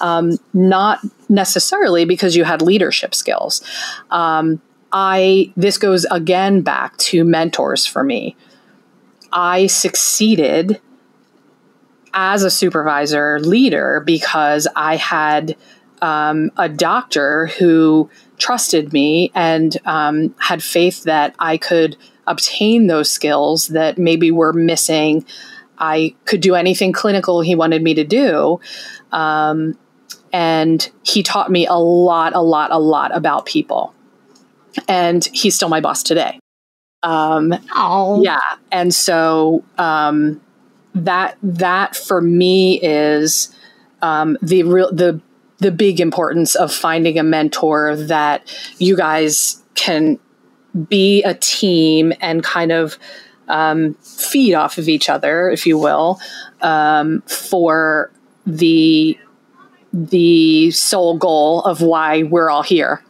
um, 0.00 0.38
not 0.54 1.00
necessarily 1.28 2.04
because 2.04 2.36
you 2.36 2.44
had 2.44 2.62
leadership 2.62 3.12
skills 3.12 3.60
um, 4.12 4.62
i 4.92 5.52
this 5.56 5.78
goes 5.78 6.04
again 6.10 6.60
back 6.60 6.96
to 6.98 7.24
mentors 7.24 7.86
for 7.86 8.02
me 8.02 8.36
i 9.32 9.66
succeeded 9.66 10.80
as 12.14 12.42
a 12.42 12.50
supervisor 12.50 13.38
leader 13.40 14.02
because 14.06 14.66
i 14.74 14.96
had 14.96 15.56
um, 16.02 16.50
a 16.56 16.68
doctor 16.68 17.46
who 17.58 18.08
trusted 18.38 18.92
me 18.92 19.30
and 19.34 19.76
um, 19.84 20.34
had 20.38 20.62
faith 20.62 21.04
that 21.04 21.34
I 21.38 21.56
could 21.56 21.96
obtain 22.26 22.86
those 22.86 23.10
skills 23.10 23.68
that 23.68 23.98
maybe 23.98 24.30
were 24.30 24.52
missing. 24.52 25.24
I 25.78 26.14
could 26.24 26.40
do 26.40 26.54
anything 26.54 26.92
clinical 26.92 27.40
he 27.40 27.54
wanted 27.54 27.82
me 27.82 27.94
to 27.94 28.04
do. 28.04 28.60
Um, 29.12 29.78
and 30.32 30.90
he 31.02 31.22
taught 31.22 31.50
me 31.50 31.66
a 31.66 31.74
lot, 31.74 32.34
a 32.34 32.42
lot, 32.42 32.70
a 32.70 32.78
lot 32.78 33.16
about 33.16 33.46
people. 33.46 33.94
And 34.86 35.24
he's 35.32 35.54
still 35.54 35.68
my 35.68 35.80
boss 35.80 36.02
today. 36.02 36.38
Um, 37.02 37.54
oh, 37.74 38.22
yeah. 38.22 38.56
And 38.72 38.94
so 38.94 39.64
um, 39.78 40.40
that 40.94 41.36
that 41.42 41.96
for 41.96 42.20
me 42.20 42.80
is 42.80 43.54
um, 44.02 44.36
the 44.42 44.62
real 44.64 44.92
the 44.92 45.20
the 45.58 45.70
big 45.70 46.00
importance 46.00 46.54
of 46.54 46.72
finding 46.72 47.18
a 47.18 47.22
mentor 47.22 47.96
that 47.96 48.52
you 48.78 48.96
guys 48.96 49.62
can 49.74 50.18
be 50.88 51.22
a 51.24 51.34
team 51.34 52.12
and 52.20 52.44
kind 52.44 52.70
of 52.70 52.98
um, 53.48 53.94
feed 53.94 54.54
off 54.54 54.78
of 54.78 54.88
each 54.88 55.08
other, 55.08 55.50
if 55.50 55.66
you 55.66 55.78
will, 55.78 56.20
um, 56.60 57.22
for 57.22 58.12
the 58.46 59.18
the 59.92 60.70
sole 60.70 61.16
goal 61.16 61.62
of 61.62 61.80
why 61.80 62.22
we're 62.24 62.50
all 62.50 62.62
here. 62.62 63.02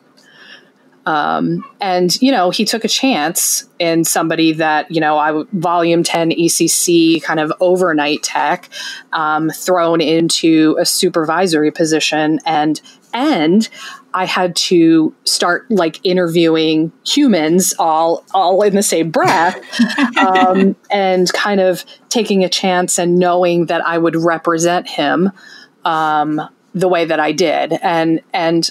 Um, 1.09 1.65
and 1.81 2.21
you 2.21 2.31
know, 2.31 2.51
he 2.51 2.67
took 2.67 2.85
a 2.85 2.89
chance 2.89 3.67
in 3.79 4.05
somebody 4.05 4.53
that 4.53 4.91
you 4.91 5.01
know, 5.01 5.17
I 5.17 5.43
volume 5.53 6.03
ten 6.03 6.33
ECC 6.33 7.23
kind 7.23 7.41
of 7.41 7.51
overnight 7.61 8.23
tech, 8.23 8.69
um, 9.15 9.49
thrown 9.49 10.03
into 10.03 10.77
a 10.79 10.85
supervisory 10.85 11.71
position, 11.71 12.41
and 12.45 12.79
and 13.15 13.67
I 14.13 14.27
had 14.27 14.55
to 14.57 15.15
start 15.25 15.71
like 15.71 15.99
interviewing 16.05 16.93
humans 17.07 17.75
all 17.79 18.23
all 18.35 18.61
in 18.61 18.75
the 18.75 18.83
same 18.83 19.11
breath, 19.11 19.59
um, 20.19 20.77
and 20.91 21.33
kind 21.33 21.63
of 21.63 21.87
taking 22.11 22.45
a 22.45 22.51
chance 22.51 22.99
and 22.99 23.17
knowing 23.17 23.65
that 23.67 23.81
I 23.81 23.97
would 23.97 24.15
represent 24.15 24.87
him 24.87 25.33
um, 25.87 26.39
the 26.75 26.89
way 26.89 27.07
that 27.07 27.19
I 27.19 27.33
did, 27.33 27.73
and 27.81 28.21
and 28.35 28.71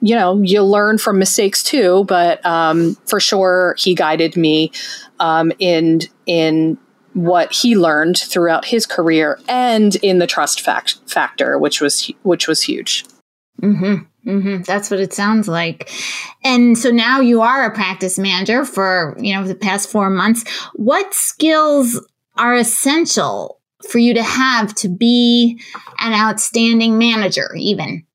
you 0.00 0.14
know, 0.14 0.40
you 0.42 0.62
learn 0.62 0.98
from 0.98 1.18
mistakes 1.18 1.62
too, 1.62 2.04
but 2.04 2.44
um, 2.44 2.96
for 3.06 3.20
sure 3.20 3.74
he 3.78 3.94
guided 3.94 4.36
me 4.36 4.72
um, 5.20 5.52
in 5.58 6.00
in 6.26 6.78
what 7.14 7.50
he 7.50 7.76
learned 7.76 8.18
throughout 8.18 8.66
his 8.66 8.84
career 8.84 9.40
and 9.48 9.96
in 9.96 10.18
the 10.18 10.26
trust 10.26 10.60
fact- 10.60 10.98
factor, 11.06 11.58
which 11.58 11.80
was 11.80 12.10
which 12.22 12.46
was 12.46 12.62
huge. 12.62 13.04
Mm-hmm. 13.62 14.30
Mm-hmm. 14.30 14.62
That's 14.62 14.90
what 14.90 15.00
it 15.00 15.14
sounds 15.14 15.48
like. 15.48 15.90
And 16.44 16.76
so 16.76 16.90
now 16.90 17.20
you 17.20 17.42
are 17.42 17.64
a 17.64 17.74
practice 17.74 18.18
manager 18.18 18.64
for 18.64 19.16
you 19.18 19.34
know 19.34 19.46
the 19.46 19.54
past 19.54 19.90
four 19.90 20.10
months. 20.10 20.44
What 20.74 21.14
skills 21.14 22.00
are 22.36 22.54
essential 22.54 23.60
for 23.90 23.98
you 23.98 24.14
to 24.14 24.22
have 24.22 24.74
to 24.76 24.88
be 24.88 25.60
an 25.98 26.12
outstanding 26.12 26.98
manager, 26.98 27.54
even? 27.56 28.05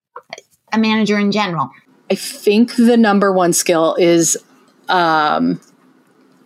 A 0.74 0.78
manager 0.78 1.18
in 1.18 1.32
general? 1.32 1.72
I 2.10 2.16
think 2.16 2.76
the 2.76 2.98
number 2.98 3.32
one 3.32 3.54
skill 3.54 3.96
is 4.00 4.38
um, 4.90 5.62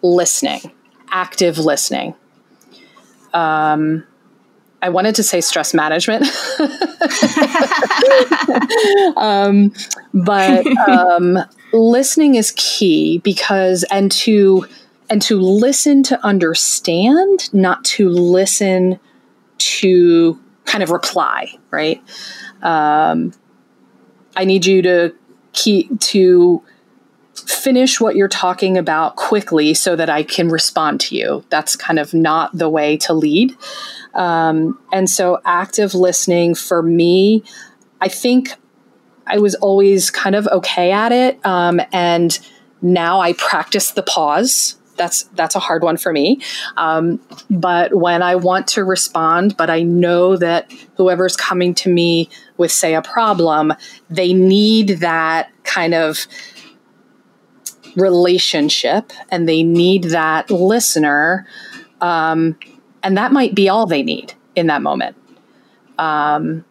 listening, 0.02 0.72
active 1.10 1.58
listening. 1.58 2.16
Um, 3.34 4.06
I 4.82 4.90
wanted 4.90 5.16
to 5.16 5.24
say 5.24 5.42
stress 5.42 5.74
management, 5.74 6.24
um, 9.18 9.74
but 10.14 10.68
um, 10.88 11.40
listening 11.74 12.36
is 12.36 12.54
key 12.56 13.20
because 13.24 13.84
and 13.90 14.12
to 14.12 14.68
and 15.10 15.22
to 15.24 15.40
listen 15.40 16.04
to 16.04 16.24
understand, 16.24 17.52
not 17.54 17.84
to 17.86 18.10
listen 18.10 19.00
to 19.58 20.40
kind 20.66 20.84
of 20.84 20.92
reply, 20.92 21.58
right? 21.72 22.04
Um, 22.62 23.34
I 24.36 24.46
need 24.46 24.66
you 24.66 24.82
to 24.84 25.14
keep 25.54 26.00
to 26.00 26.62
finish 27.36 28.00
what 28.00 28.16
you're 28.16 28.28
talking 28.28 28.78
about 28.78 29.16
quickly 29.16 29.74
so 29.74 29.96
that 29.96 30.10
I 30.10 30.24
can 30.24 30.50
respond 30.50 31.02
to 31.02 31.16
you. 31.16 31.44
That's 31.50 31.76
kind 31.76 32.00
of 32.00 32.14
not 32.14 32.58
the 32.58 32.70
way 32.70 32.98
to 32.98 33.14
lead. 33.14 33.56
Um, 34.14 34.80
and 34.94 35.10
so, 35.10 35.42
active 35.46 35.94
listening 35.94 36.56
for 36.56 36.82
me, 36.82 37.44
I 38.00 38.08
think 38.08 38.56
I 39.28 39.40
was 39.40 39.56
always 39.56 40.12
kind 40.12 40.36
of 40.36 40.48
okay 40.48 40.92
at 40.92 41.12
it. 41.12 41.46
Um, 41.46 41.82
and 41.92 42.38
now 42.82 43.20
I 43.20 43.34
practice 43.34 43.92
the 43.92 44.04
pause 44.04 44.78
that's 44.96 45.24
that's 45.34 45.56
a 45.56 45.60
hard 45.60 45.84
one 45.84 45.98
for 45.98 46.12
me. 46.12 46.40
Um, 46.78 47.20
but 47.50 47.94
when 47.94 48.22
I 48.22 48.36
want 48.36 48.68
to 48.70 48.84
respond, 48.84 49.58
but 49.58 49.70
I 49.70 49.84
know 49.84 50.38
that 50.38 50.72
whoever's 50.98 51.36
coming 51.36 51.74
to 51.76 51.90
me 51.90 52.30
with 52.58 52.72
say 52.72 52.96
a 52.96 53.02
problem, 53.02 53.74
they 54.10 54.34
need 54.34 55.00
that 55.00 55.52
kind 55.64 55.94
of 55.94 56.28
relationship 57.96 59.12
and 59.30 59.48
they 59.48 59.64
need 59.64 60.06
that 60.06 60.50
listener, 60.52 61.48
um, 62.02 62.58
and 63.04 63.18
that 63.18 63.32
might 63.32 63.56
be 63.56 63.70
all 63.70 63.86
they 63.86 64.04
need 64.04 64.34
in 64.56 64.68
that 64.68 64.82
moment. 64.82 65.16
Um, 65.98 66.66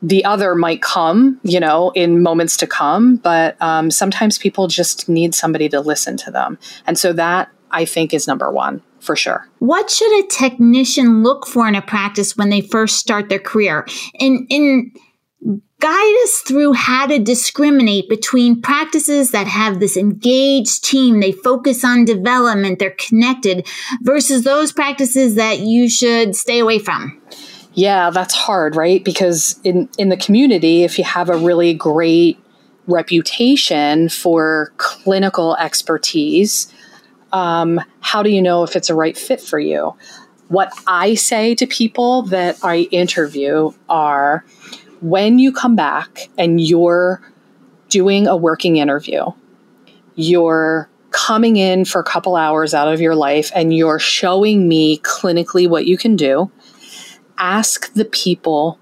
the 0.00 0.24
other 0.24 0.54
might 0.54 0.80
come, 0.80 1.40
you 1.42 1.58
know, 1.58 1.90
in 1.90 2.22
moments 2.22 2.56
to 2.58 2.66
come, 2.66 3.16
but 3.16 3.60
um, 3.60 3.90
sometimes 3.90 4.38
people 4.38 4.68
just 4.68 5.08
need 5.08 5.34
somebody 5.34 5.68
to 5.68 5.80
listen 5.80 6.16
to 6.18 6.30
them. 6.30 6.56
And 6.86 6.96
so 6.96 7.12
that 7.14 7.50
I 7.70 7.84
think 7.84 8.14
is 8.14 8.26
number 8.26 8.50
one 8.50 8.82
for 9.00 9.16
sure. 9.16 9.48
What 9.58 9.90
should 9.90 10.24
a 10.24 10.26
technician 10.28 11.22
look 11.22 11.46
for 11.46 11.68
in 11.68 11.74
a 11.74 11.82
practice 11.82 12.36
when 12.36 12.50
they 12.50 12.60
first 12.60 12.96
start 12.96 13.28
their 13.28 13.38
career? 13.38 13.86
And 14.20 14.46
in 14.50 14.92
guide 15.80 16.16
us 16.24 16.38
through 16.38 16.72
how 16.72 17.06
to 17.06 17.18
discriminate 17.18 18.08
between 18.08 18.60
practices 18.60 19.30
that 19.30 19.46
have 19.46 19.78
this 19.78 19.96
engaged 19.96 20.84
team, 20.84 21.20
they 21.20 21.30
focus 21.30 21.84
on 21.84 22.04
development, 22.04 22.80
they're 22.80 22.96
connected, 22.98 23.66
versus 24.02 24.42
those 24.42 24.72
practices 24.72 25.36
that 25.36 25.60
you 25.60 25.88
should 25.88 26.34
stay 26.34 26.58
away 26.58 26.80
from. 26.80 27.20
Yeah, 27.74 28.10
that's 28.10 28.34
hard, 28.34 28.74
right? 28.74 29.04
Because 29.04 29.60
in 29.62 29.88
in 29.98 30.08
the 30.08 30.16
community, 30.16 30.82
if 30.82 30.98
you 30.98 31.04
have 31.04 31.30
a 31.30 31.36
really 31.36 31.74
great 31.74 32.38
reputation 32.88 34.08
for 34.08 34.72
clinical 34.78 35.54
expertise, 35.56 36.72
um, 37.32 37.80
how 38.00 38.22
do 38.22 38.30
you 38.30 38.42
know 38.42 38.62
if 38.62 38.76
it's 38.76 38.90
a 38.90 38.94
right 38.94 39.16
fit 39.16 39.40
for 39.40 39.58
you? 39.58 39.94
What 40.48 40.72
I 40.86 41.14
say 41.14 41.54
to 41.56 41.66
people 41.66 42.22
that 42.22 42.58
I 42.62 42.88
interview 42.90 43.70
are 43.88 44.44
when 45.00 45.38
you 45.38 45.52
come 45.52 45.76
back 45.76 46.28
and 46.38 46.60
you're 46.60 47.20
doing 47.88 48.26
a 48.26 48.36
working 48.36 48.76
interview, 48.76 49.24
you're 50.14 50.88
coming 51.10 51.56
in 51.56 51.84
for 51.84 52.00
a 52.00 52.04
couple 52.04 52.36
hours 52.36 52.74
out 52.74 52.92
of 52.92 53.00
your 53.00 53.14
life 53.14 53.50
and 53.54 53.74
you're 53.74 53.98
showing 53.98 54.68
me 54.68 54.98
clinically 54.98 55.68
what 55.68 55.86
you 55.86 55.96
can 55.96 56.16
do, 56.16 56.50
ask 57.38 57.92
the 57.94 58.04
people 58.04 58.78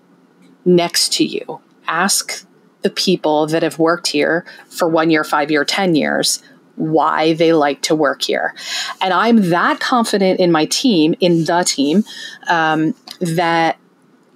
next 0.65 1.13
to 1.15 1.25
you, 1.25 1.61
ask 1.87 2.47
the 2.83 2.91
people 2.91 3.47
that 3.47 3.63
have 3.63 3.79
worked 3.79 4.09
here 4.09 4.45
for 4.69 4.89
one 4.89 5.11
year, 5.11 5.25
five 5.25 5.51
year, 5.51 5.65
10 5.65 5.95
years, 5.95 6.43
why 6.77 7.33
they 7.35 7.53
like 7.53 7.83
to 7.83 7.95
work 7.95 8.23
here. 8.23 8.55
And 9.01 9.13
I'm 9.13 9.51
that 9.51 9.81
confident 9.81 10.41
in 10.41 10.53
my 10.53 10.67
team, 10.67 11.15
in 11.21 11.45
the 11.45 11.65
team, 11.65 12.05
um, 12.49 12.95
that 13.21 13.79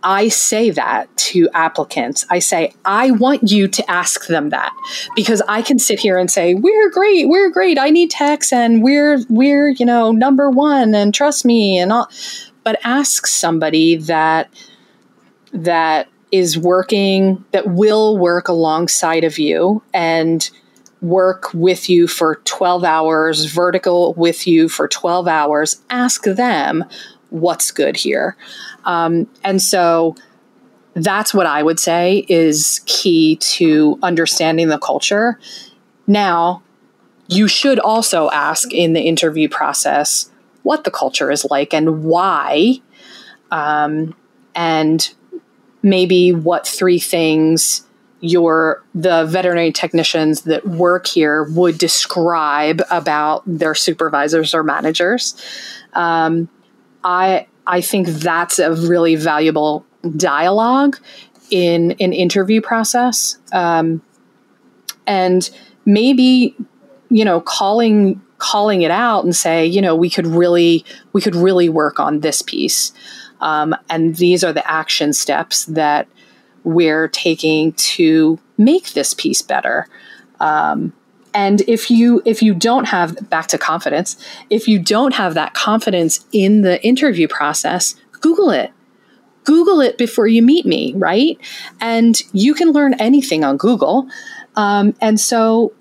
I 0.03 0.29
say 0.29 0.70
that 0.70 1.14
to 1.16 1.48
applicants. 1.53 2.24
I 2.31 2.38
say, 2.38 2.72
I 2.85 3.11
want 3.11 3.50
you 3.50 3.68
to 3.68 3.90
ask 3.90 4.26
them 4.26 4.48
that 4.50 4.72
because 5.14 5.42
I 5.46 5.62
can 5.62 5.79
sit 5.79 6.00
here 6.00 6.18
and 6.18 6.31
say, 6.31 6.55
we're 6.55 6.90
great, 6.90 7.29
we're 7.29 7.50
great. 7.50 7.79
I 7.79 7.90
need 7.90 8.11
techs 8.11 8.53
and 8.53 8.83
we're, 8.83 9.18
we're, 9.29 9.68
you 9.68 9.85
know, 9.85 10.11
number 10.11 10.48
one 10.50 10.94
and 10.94 11.12
trust 11.12 11.44
me 11.44 11.79
and 11.79 11.92
all. 11.92 12.09
But 12.64 12.79
ask 12.83 13.26
somebody 13.26 13.96
that, 13.96 14.50
that 15.53 16.09
is 16.33 16.57
working, 16.57 17.44
that 17.53 17.66
will 17.66 18.16
work 18.16 18.48
alongside 18.48 19.24
of 19.24 19.38
you 19.38 19.83
and 19.92 20.48
work 21.00 21.52
with 21.54 21.88
you 21.88 22.06
for 22.06 22.36
12 22.44 22.84
hours, 22.84 23.46
vertical 23.46 24.14
with 24.14 24.46
you 24.46 24.68
for 24.68 24.86
12 24.86 25.26
hours. 25.26 25.80
Ask 25.88 26.24
them 26.24 26.84
what's 27.30 27.70
good 27.70 27.96
here. 27.96 28.36
Um, 28.84 29.28
and 29.42 29.62
so 29.62 30.16
that's 30.94 31.32
what 31.32 31.46
I 31.46 31.62
would 31.62 31.80
say 31.80 32.26
is 32.28 32.80
key 32.86 33.36
to 33.36 33.98
understanding 34.02 34.68
the 34.68 34.78
culture. 34.78 35.38
Now, 36.06 36.62
you 37.28 37.46
should 37.46 37.78
also 37.78 38.28
ask 38.30 38.72
in 38.72 38.92
the 38.92 39.02
interview 39.02 39.48
process 39.48 40.30
what 40.62 40.84
the 40.84 40.90
culture 40.90 41.30
is 41.30 41.46
like 41.48 41.72
and 41.72 42.02
why, 42.02 42.80
um, 43.50 44.14
and 44.54 45.14
maybe 45.82 46.32
what 46.32 46.66
three 46.66 46.98
things 46.98 47.86
your 48.20 48.83
the 48.94 49.24
veterinary 49.24 49.72
technicians 49.72 50.42
that 50.42 50.66
work 50.66 51.06
here 51.06 51.44
would 51.44 51.78
describe 51.78 52.83
about 52.90 53.42
their 53.46 53.74
supervisors 53.74 54.54
or 54.54 54.62
managers. 54.62 55.35
Um, 55.94 56.48
I 57.02 57.46
I 57.66 57.80
think 57.80 58.09
that's 58.09 58.59
a 58.59 58.74
really 58.74 59.16
valuable 59.16 59.87
dialogue 60.16 60.98
in 61.50 61.92
an 61.92 62.12
interview 62.12 62.61
process, 62.61 63.38
um, 63.52 64.02
and 65.06 65.50
maybe 65.87 66.54
you 67.09 67.24
know 67.24 67.40
calling 67.40 68.20
calling 68.38 68.83
it 68.83 68.90
out 68.90 69.24
and 69.24 69.35
say 69.35 69.66
you 69.66 69.80
know 69.80 69.94
we 69.96 70.11
could 70.11 70.26
really 70.26 70.85
we 71.12 71.20
could 71.20 71.35
really 71.35 71.68
work 71.70 71.98
on 71.98 72.20
this 72.20 72.42
piece, 72.42 72.92
um, 73.40 73.74
and 73.88 74.16
these 74.16 74.44
are 74.44 74.52
the 74.52 74.70
action 74.70 75.14
steps 75.14 75.64
that 75.64 76.06
we're 76.64 77.09
taking 77.09 77.73
to 77.73 78.38
make 78.59 78.92
this 78.92 79.14
piece 79.14 79.42
better. 79.42 79.87
Um, 80.38 80.92
and 81.33 81.61
if 81.62 81.90
you 81.90 82.23
if 82.25 82.42
you 82.42 82.55
don't 82.55 82.87
have 82.87 83.31
back 83.31 83.46
to 83.49 83.59
confidence 83.59 84.16
if 84.49 84.66
you 84.66 84.79
don't 84.79 85.14
have 85.14 85.35
that 85.35 85.55
confidence 85.55 86.27
in 86.33 86.62
the 86.62 86.85
interview 86.85 87.29
process 87.29 87.94
google 88.20 88.51
it. 88.51 88.73
Google 89.44 89.81
it 89.81 89.96
before 89.96 90.27
you 90.27 90.42
meet 90.42 90.66
me 90.66 90.92
right? 90.96 91.38
And 91.81 92.20
you 92.33 92.55
can 92.55 92.73
learn 92.73 92.94
anything 92.94 93.44
on 93.44 93.57
google. 93.57 94.09
Um, 94.57 94.94
and 95.01 95.20
so 95.20 95.73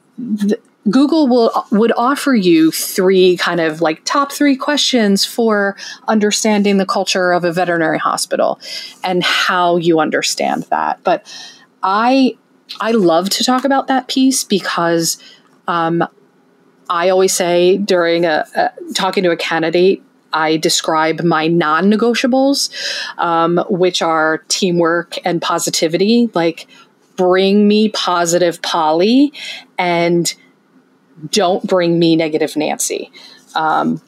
Google 0.89 1.28
will 1.28 1.65
would 1.71 1.91
offer 1.97 2.34
you 2.34 2.71
three 2.71 3.38
kind 3.38 3.60
of 3.60 3.82
like 3.82 4.04
top 4.06 4.32
three 4.32 4.56
questions 4.56 5.25
for 5.25 5.75
understanding 6.08 6.78
the 6.78 6.86
culture 6.86 7.32
of 7.32 7.43
a 7.43 7.52
veterinary 7.52 7.99
hospital 7.99 8.60
and 9.04 9.23
how 9.23 9.78
you 9.78 9.99
understand 9.99 10.63
that. 10.63 11.04
But 11.04 11.25
I 11.84 12.38
I 12.80 12.91
love 12.91 13.30
to 13.32 13.43
talk 13.43 13.65
about 13.65 13.88
that 13.88 14.08
piece 14.08 14.43
because 14.43 15.17
um, 15.67 16.04
I 16.89 17.10
always 17.10 17.34
say 17.34 17.78
during 17.78 18.25
a, 18.25 18.45
a, 18.56 18.93
talking 18.93 19.23
to 19.23 19.32
a 19.32 19.38
candidate, 19.38 20.02
I 20.34 20.58
describe 20.58 21.21
my 21.21 21.47
non 21.47 21.91
negotiables, 21.91 22.71
um, 23.17 23.63
which 23.69 24.02
are 24.02 24.39
teamwork 24.47 25.17
and 25.25 25.41
positivity. 25.41 26.30
Like, 26.34 26.67
bring 27.15 27.67
me 27.67 27.89
positive 27.89 28.62
Polly 28.62 29.34
and 29.78 30.34
don't 31.32 31.67
bring 31.67 31.99
me 31.99 32.15
negative 32.15 32.55
Nancy. 32.55 33.12
Um, 33.55 34.01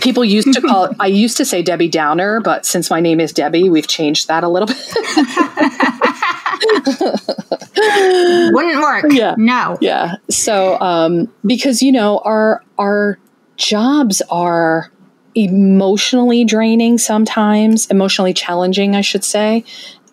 people 0.00 0.24
used 0.24 0.52
to 0.52 0.60
call 0.60 0.84
it, 0.84 0.96
I 1.00 1.06
used 1.06 1.36
to 1.38 1.44
say 1.44 1.62
Debbie 1.62 1.88
Downer, 1.88 2.40
but 2.40 2.64
since 2.64 2.90
my 2.90 3.00
name 3.00 3.20
is 3.20 3.32
Debbie, 3.32 3.68
we've 3.68 3.86
changed 3.86 4.28
that 4.28 4.44
a 4.44 4.48
little 4.48 4.66
bit. 4.66 4.76
Wouldn't 8.52 8.82
work. 8.82 9.06
Yeah. 9.10 9.34
No. 9.36 9.76
Yeah. 9.80 10.16
So, 10.30 10.80
um, 10.80 11.32
because, 11.44 11.82
you 11.82 11.92
know, 11.92 12.18
our, 12.18 12.62
our 12.78 13.18
jobs 13.56 14.22
are 14.30 14.90
emotionally 15.34 16.44
draining 16.44 16.98
sometimes, 16.98 17.86
emotionally 17.86 18.32
challenging, 18.32 18.96
I 18.96 19.02
should 19.02 19.24
say, 19.24 19.64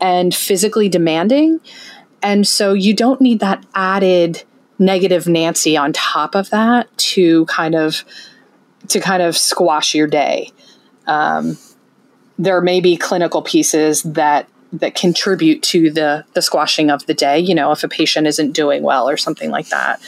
and 0.02 0.36
physically 0.36 0.90
demanding. 0.90 1.62
And 2.22 2.48
so 2.48 2.74
you 2.74 2.94
don't 2.94 3.22
need 3.22 3.40
that 3.40 3.66
added 3.76 4.44
negative 4.80 5.28
Nancy 5.28 5.78
on 5.78 5.94
top 5.94 6.36
of 6.36 6.50
that 6.50 6.96
to 6.98 7.46
kind 7.46 7.76
of 7.76 8.04
to 8.90 9.00
kind 9.00 9.24
of 9.24 9.38
squash 9.38 9.96
your 9.96 10.08
day. 10.08 10.52
Um, 11.08 11.58
there 12.38 12.62
may 12.62 12.82
be 12.82 12.98
clinical 12.98 13.42
pieces 13.42 14.04
that 14.04 14.48
that 14.74 14.96
contribute 14.96 15.62
to 15.64 15.92
the 15.92 16.26
the 16.34 16.42
squashing 16.42 16.90
of 16.90 17.06
the 17.06 17.14
day. 17.14 17.40
You 17.40 17.56
know, 17.56 17.72
if 17.72 17.84
a 17.84 17.88
patient 17.88 18.28
isn't 18.28 18.52
doing 18.52 18.84
well 18.84 19.08
or 19.08 19.18
something 19.18 19.52
like 19.52 19.70
that, 19.70 20.02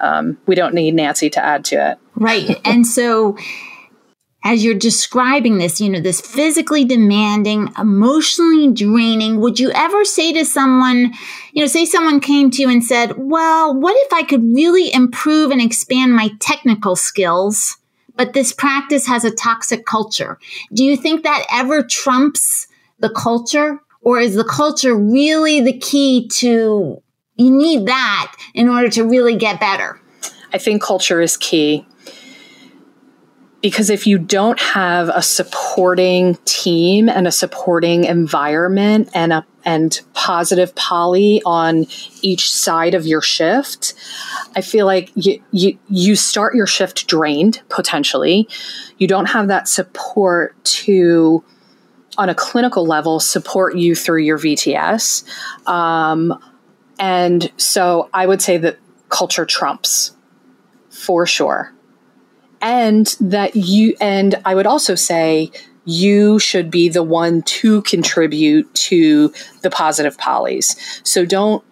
um, 0.00 0.38
we 0.46 0.54
don't 0.54 0.74
need 0.74 0.94
Nancy 0.94 1.30
to 1.30 1.44
add 1.44 1.64
to 1.66 1.92
it. 1.92 1.98
Right, 2.14 2.58
and 2.64 2.86
so 2.86 3.36
as 4.46 4.64
you're 4.64 4.74
describing 4.74 5.58
this, 5.58 5.80
you 5.80 5.90
know, 5.90 5.98
this 5.98 6.20
physically 6.20 6.84
demanding, 6.84 7.68
emotionally 7.76 8.72
draining, 8.72 9.40
would 9.40 9.58
you 9.58 9.72
ever 9.72 10.04
say 10.04 10.32
to 10.32 10.44
someone, 10.44 11.12
you 11.52 11.60
know, 11.60 11.66
say 11.66 11.84
someone 11.84 12.20
came 12.20 12.48
to 12.48 12.62
you 12.62 12.70
and 12.70 12.84
said, 12.84 13.14
well, 13.16 13.74
what 13.74 13.96
if 14.06 14.12
I 14.12 14.22
could 14.22 14.44
really 14.54 14.94
improve 14.94 15.50
and 15.50 15.60
expand 15.60 16.14
my 16.14 16.30
technical 16.38 16.94
skills, 16.94 17.76
but 18.14 18.34
this 18.34 18.52
practice 18.52 19.04
has 19.08 19.24
a 19.24 19.34
toxic 19.34 19.84
culture? 19.84 20.38
Do 20.72 20.84
you 20.84 20.96
think 20.96 21.24
that 21.24 21.44
ever 21.52 21.82
trumps 21.82 22.68
the 23.00 23.10
culture? 23.10 23.80
Or 24.02 24.20
is 24.20 24.36
the 24.36 24.44
culture 24.44 24.94
really 24.94 25.60
the 25.60 25.76
key 25.76 26.28
to, 26.34 27.02
you 27.34 27.50
need 27.50 27.86
that 27.86 28.32
in 28.54 28.68
order 28.68 28.90
to 28.90 29.02
really 29.02 29.34
get 29.34 29.58
better? 29.58 30.00
I 30.52 30.58
think 30.58 30.80
culture 30.84 31.20
is 31.20 31.36
key 31.36 31.84
because 33.66 33.90
if 33.90 34.06
you 34.06 34.16
don't 34.16 34.60
have 34.60 35.08
a 35.08 35.20
supporting 35.20 36.36
team 36.44 37.08
and 37.08 37.26
a 37.26 37.32
supporting 37.32 38.04
environment 38.04 39.10
and 39.12 39.32
a 39.32 39.44
and 39.64 40.00
positive 40.14 40.72
Polly 40.76 41.42
on 41.44 41.86
each 42.22 42.48
side 42.54 42.94
of 42.94 43.04
your 43.04 43.20
shift, 43.20 43.94
I 44.54 44.60
feel 44.60 44.86
like 44.86 45.10
you, 45.16 45.42
you 45.50 45.76
you 45.88 46.14
start 46.14 46.54
your 46.54 46.68
shift 46.68 47.08
drained 47.08 47.60
potentially. 47.68 48.48
You 48.98 49.08
don't 49.08 49.26
have 49.26 49.48
that 49.48 49.66
support 49.66 50.54
to 50.64 51.42
on 52.16 52.28
a 52.28 52.36
clinical 52.36 52.86
level 52.86 53.18
support 53.18 53.76
you 53.76 53.96
through 53.96 54.22
your 54.22 54.38
VTS. 54.38 55.24
Um, 55.68 56.38
and 57.00 57.50
so 57.56 58.10
I 58.14 58.26
would 58.26 58.40
say 58.40 58.58
that 58.58 58.78
culture 59.08 59.44
trumps 59.44 60.12
for 60.88 61.26
sure 61.26 61.75
and 62.60 63.16
that 63.20 63.54
you 63.56 63.94
and 64.00 64.34
i 64.44 64.54
would 64.54 64.66
also 64.66 64.94
say 64.94 65.50
you 65.86 66.38
should 66.38 66.70
be 66.70 66.88
the 66.88 67.02
one 67.02 67.42
to 67.42 67.80
contribute 67.82 68.72
to 68.74 69.32
the 69.62 69.70
positive 69.70 70.18
polys. 70.18 70.76
So 71.06 71.24
don't 71.24 71.64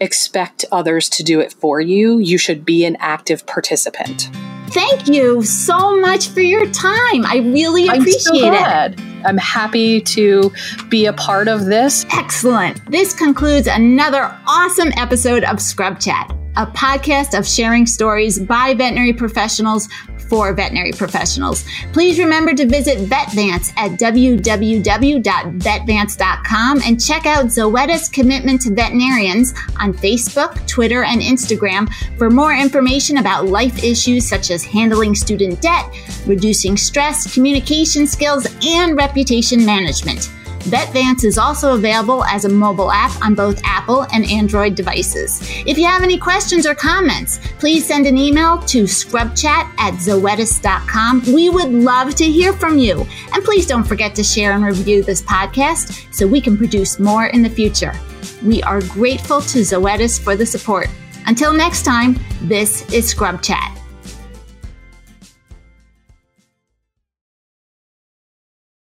expect 0.00 0.64
others 0.72 1.08
to 1.08 1.22
do 1.22 1.40
it 1.40 1.52
for 1.54 1.80
you. 1.80 2.18
You 2.18 2.36
should 2.36 2.64
be 2.64 2.84
an 2.84 2.96
active 2.98 3.46
participant. 3.46 4.28
Thank 4.70 5.06
you 5.06 5.42
so 5.42 6.00
much 6.00 6.28
for 6.28 6.40
your 6.40 6.66
time. 6.66 7.24
I 7.26 7.42
really 7.44 7.86
appreciate 7.86 8.44
I'm 8.44 8.96
so 8.96 9.02
it. 9.02 9.24
I'm 9.24 9.38
happy 9.38 10.00
to 10.00 10.50
be 10.88 11.06
a 11.06 11.12
part 11.12 11.46
of 11.46 11.66
this. 11.66 12.04
Excellent. 12.12 12.90
This 12.90 13.14
concludes 13.14 13.68
another 13.68 14.36
awesome 14.48 14.90
episode 14.96 15.44
of 15.44 15.60
Scrub 15.60 16.00
Chat 16.00 16.34
a 16.56 16.66
podcast 16.66 17.38
of 17.38 17.46
sharing 17.46 17.86
stories 17.86 18.38
by 18.38 18.74
veterinary 18.74 19.12
professionals 19.12 19.88
for 20.32 20.52
veterinary 20.54 20.92
professionals. 20.92 21.62
Please 21.92 22.18
remember 22.18 22.54
to 22.54 22.66
visit 22.66 23.06
VetVance 23.06 23.70
at 23.76 24.00
www.vetvance.com 24.00 26.82
and 26.86 27.04
check 27.04 27.26
out 27.26 27.44
Zoetis 27.46 28.10
commitment 28.10 28.62
to 28.62 28.72
veterinarians 28.72 29.52
on 29.78 29.92
Facebook, 29.92 30.66
Twitter, 30.66 31.04
and 31.04 31.20
Instagram 31.20 31.92
for 32.16 32.30
more 32.30 32.54
information 32.54 33.18
about 33.18 33.44
life 33.44 33.84
issues 33.84 34.26
such 34.26 34.50
as 34.50 34.64
handling 34.64 35.14
student 35.14 35.60
debt, 35.60 35.94
reducing 36.26 36.78
stress, 36.78 37.34
communication 37.34 38.06
skills, 38.06 38.46
and 38.64 38.96
reputation 38.96 39.66
management. 39.66 40.30
VetVance 40.62 41.24
is 41.24 41.38
also 41.38 41.74
available 41.74 42.24
as 42.24 42.44
a 42.44 42.48
mobile 42.48 42.92
app 42.92 43.20
on 43.20 43.34
both 43.34 43.60
Apple 43.64 44.06
and 44.12 44.24
Android 44.30 44.74
devices. 44.74 45.40
If 45.66 45.76
you 45.76 45.86
have 45.86 46.02
any 46.02 46.16
questions 46.16 46.66
or 46.66 46.74
comments, 46.74 47.40
please 47.58 47.86
send 47.86 48.06
an 48.06 48.16
email 48.16 48.58
to 48.58 48.84
scrubchat 48.84 49.72
at 49.78 49.94
zoetis.com. 49.94 51.22
We 51.32 51.50
would 51.50 51.72
love 51.72 52.14
to 52.14 52.24
hear 52.24 52.52
from 52.52 52.78
you. 52.78 53.06
And 53.34 53.44
please 53.44 53.66
don't 53.66 53.84
forget 53.84 54.14
to 54.14 54.22
share 54.22 54.52
and 54.52 54.64
review 54.64 55.02
this 55.02 55.22
podcast 55.22 56.14
so 56.14 56.26
we 56.26 56.40
can 56.40 56.56
produce 56.56 56.98
more 56.98 57.26
in 57.26 57.42
the 57.42 57.50
future. 57.50 57.92
We 58.44 58.62
are 58.62 58.80
grateful 58.80 59.40
to 59.40 59.58
Zoetis 59.58 60.22
for 60.22 60.36
the 60.36 60.46
support. 60.46 60.88
Until 61.26 61.52
next 61.52 61.84
time, 61.84 62.18
this 62.42 62.90
is 62.92 63.08
Scrub 63.08 63.42
Chat. 63.42 63.81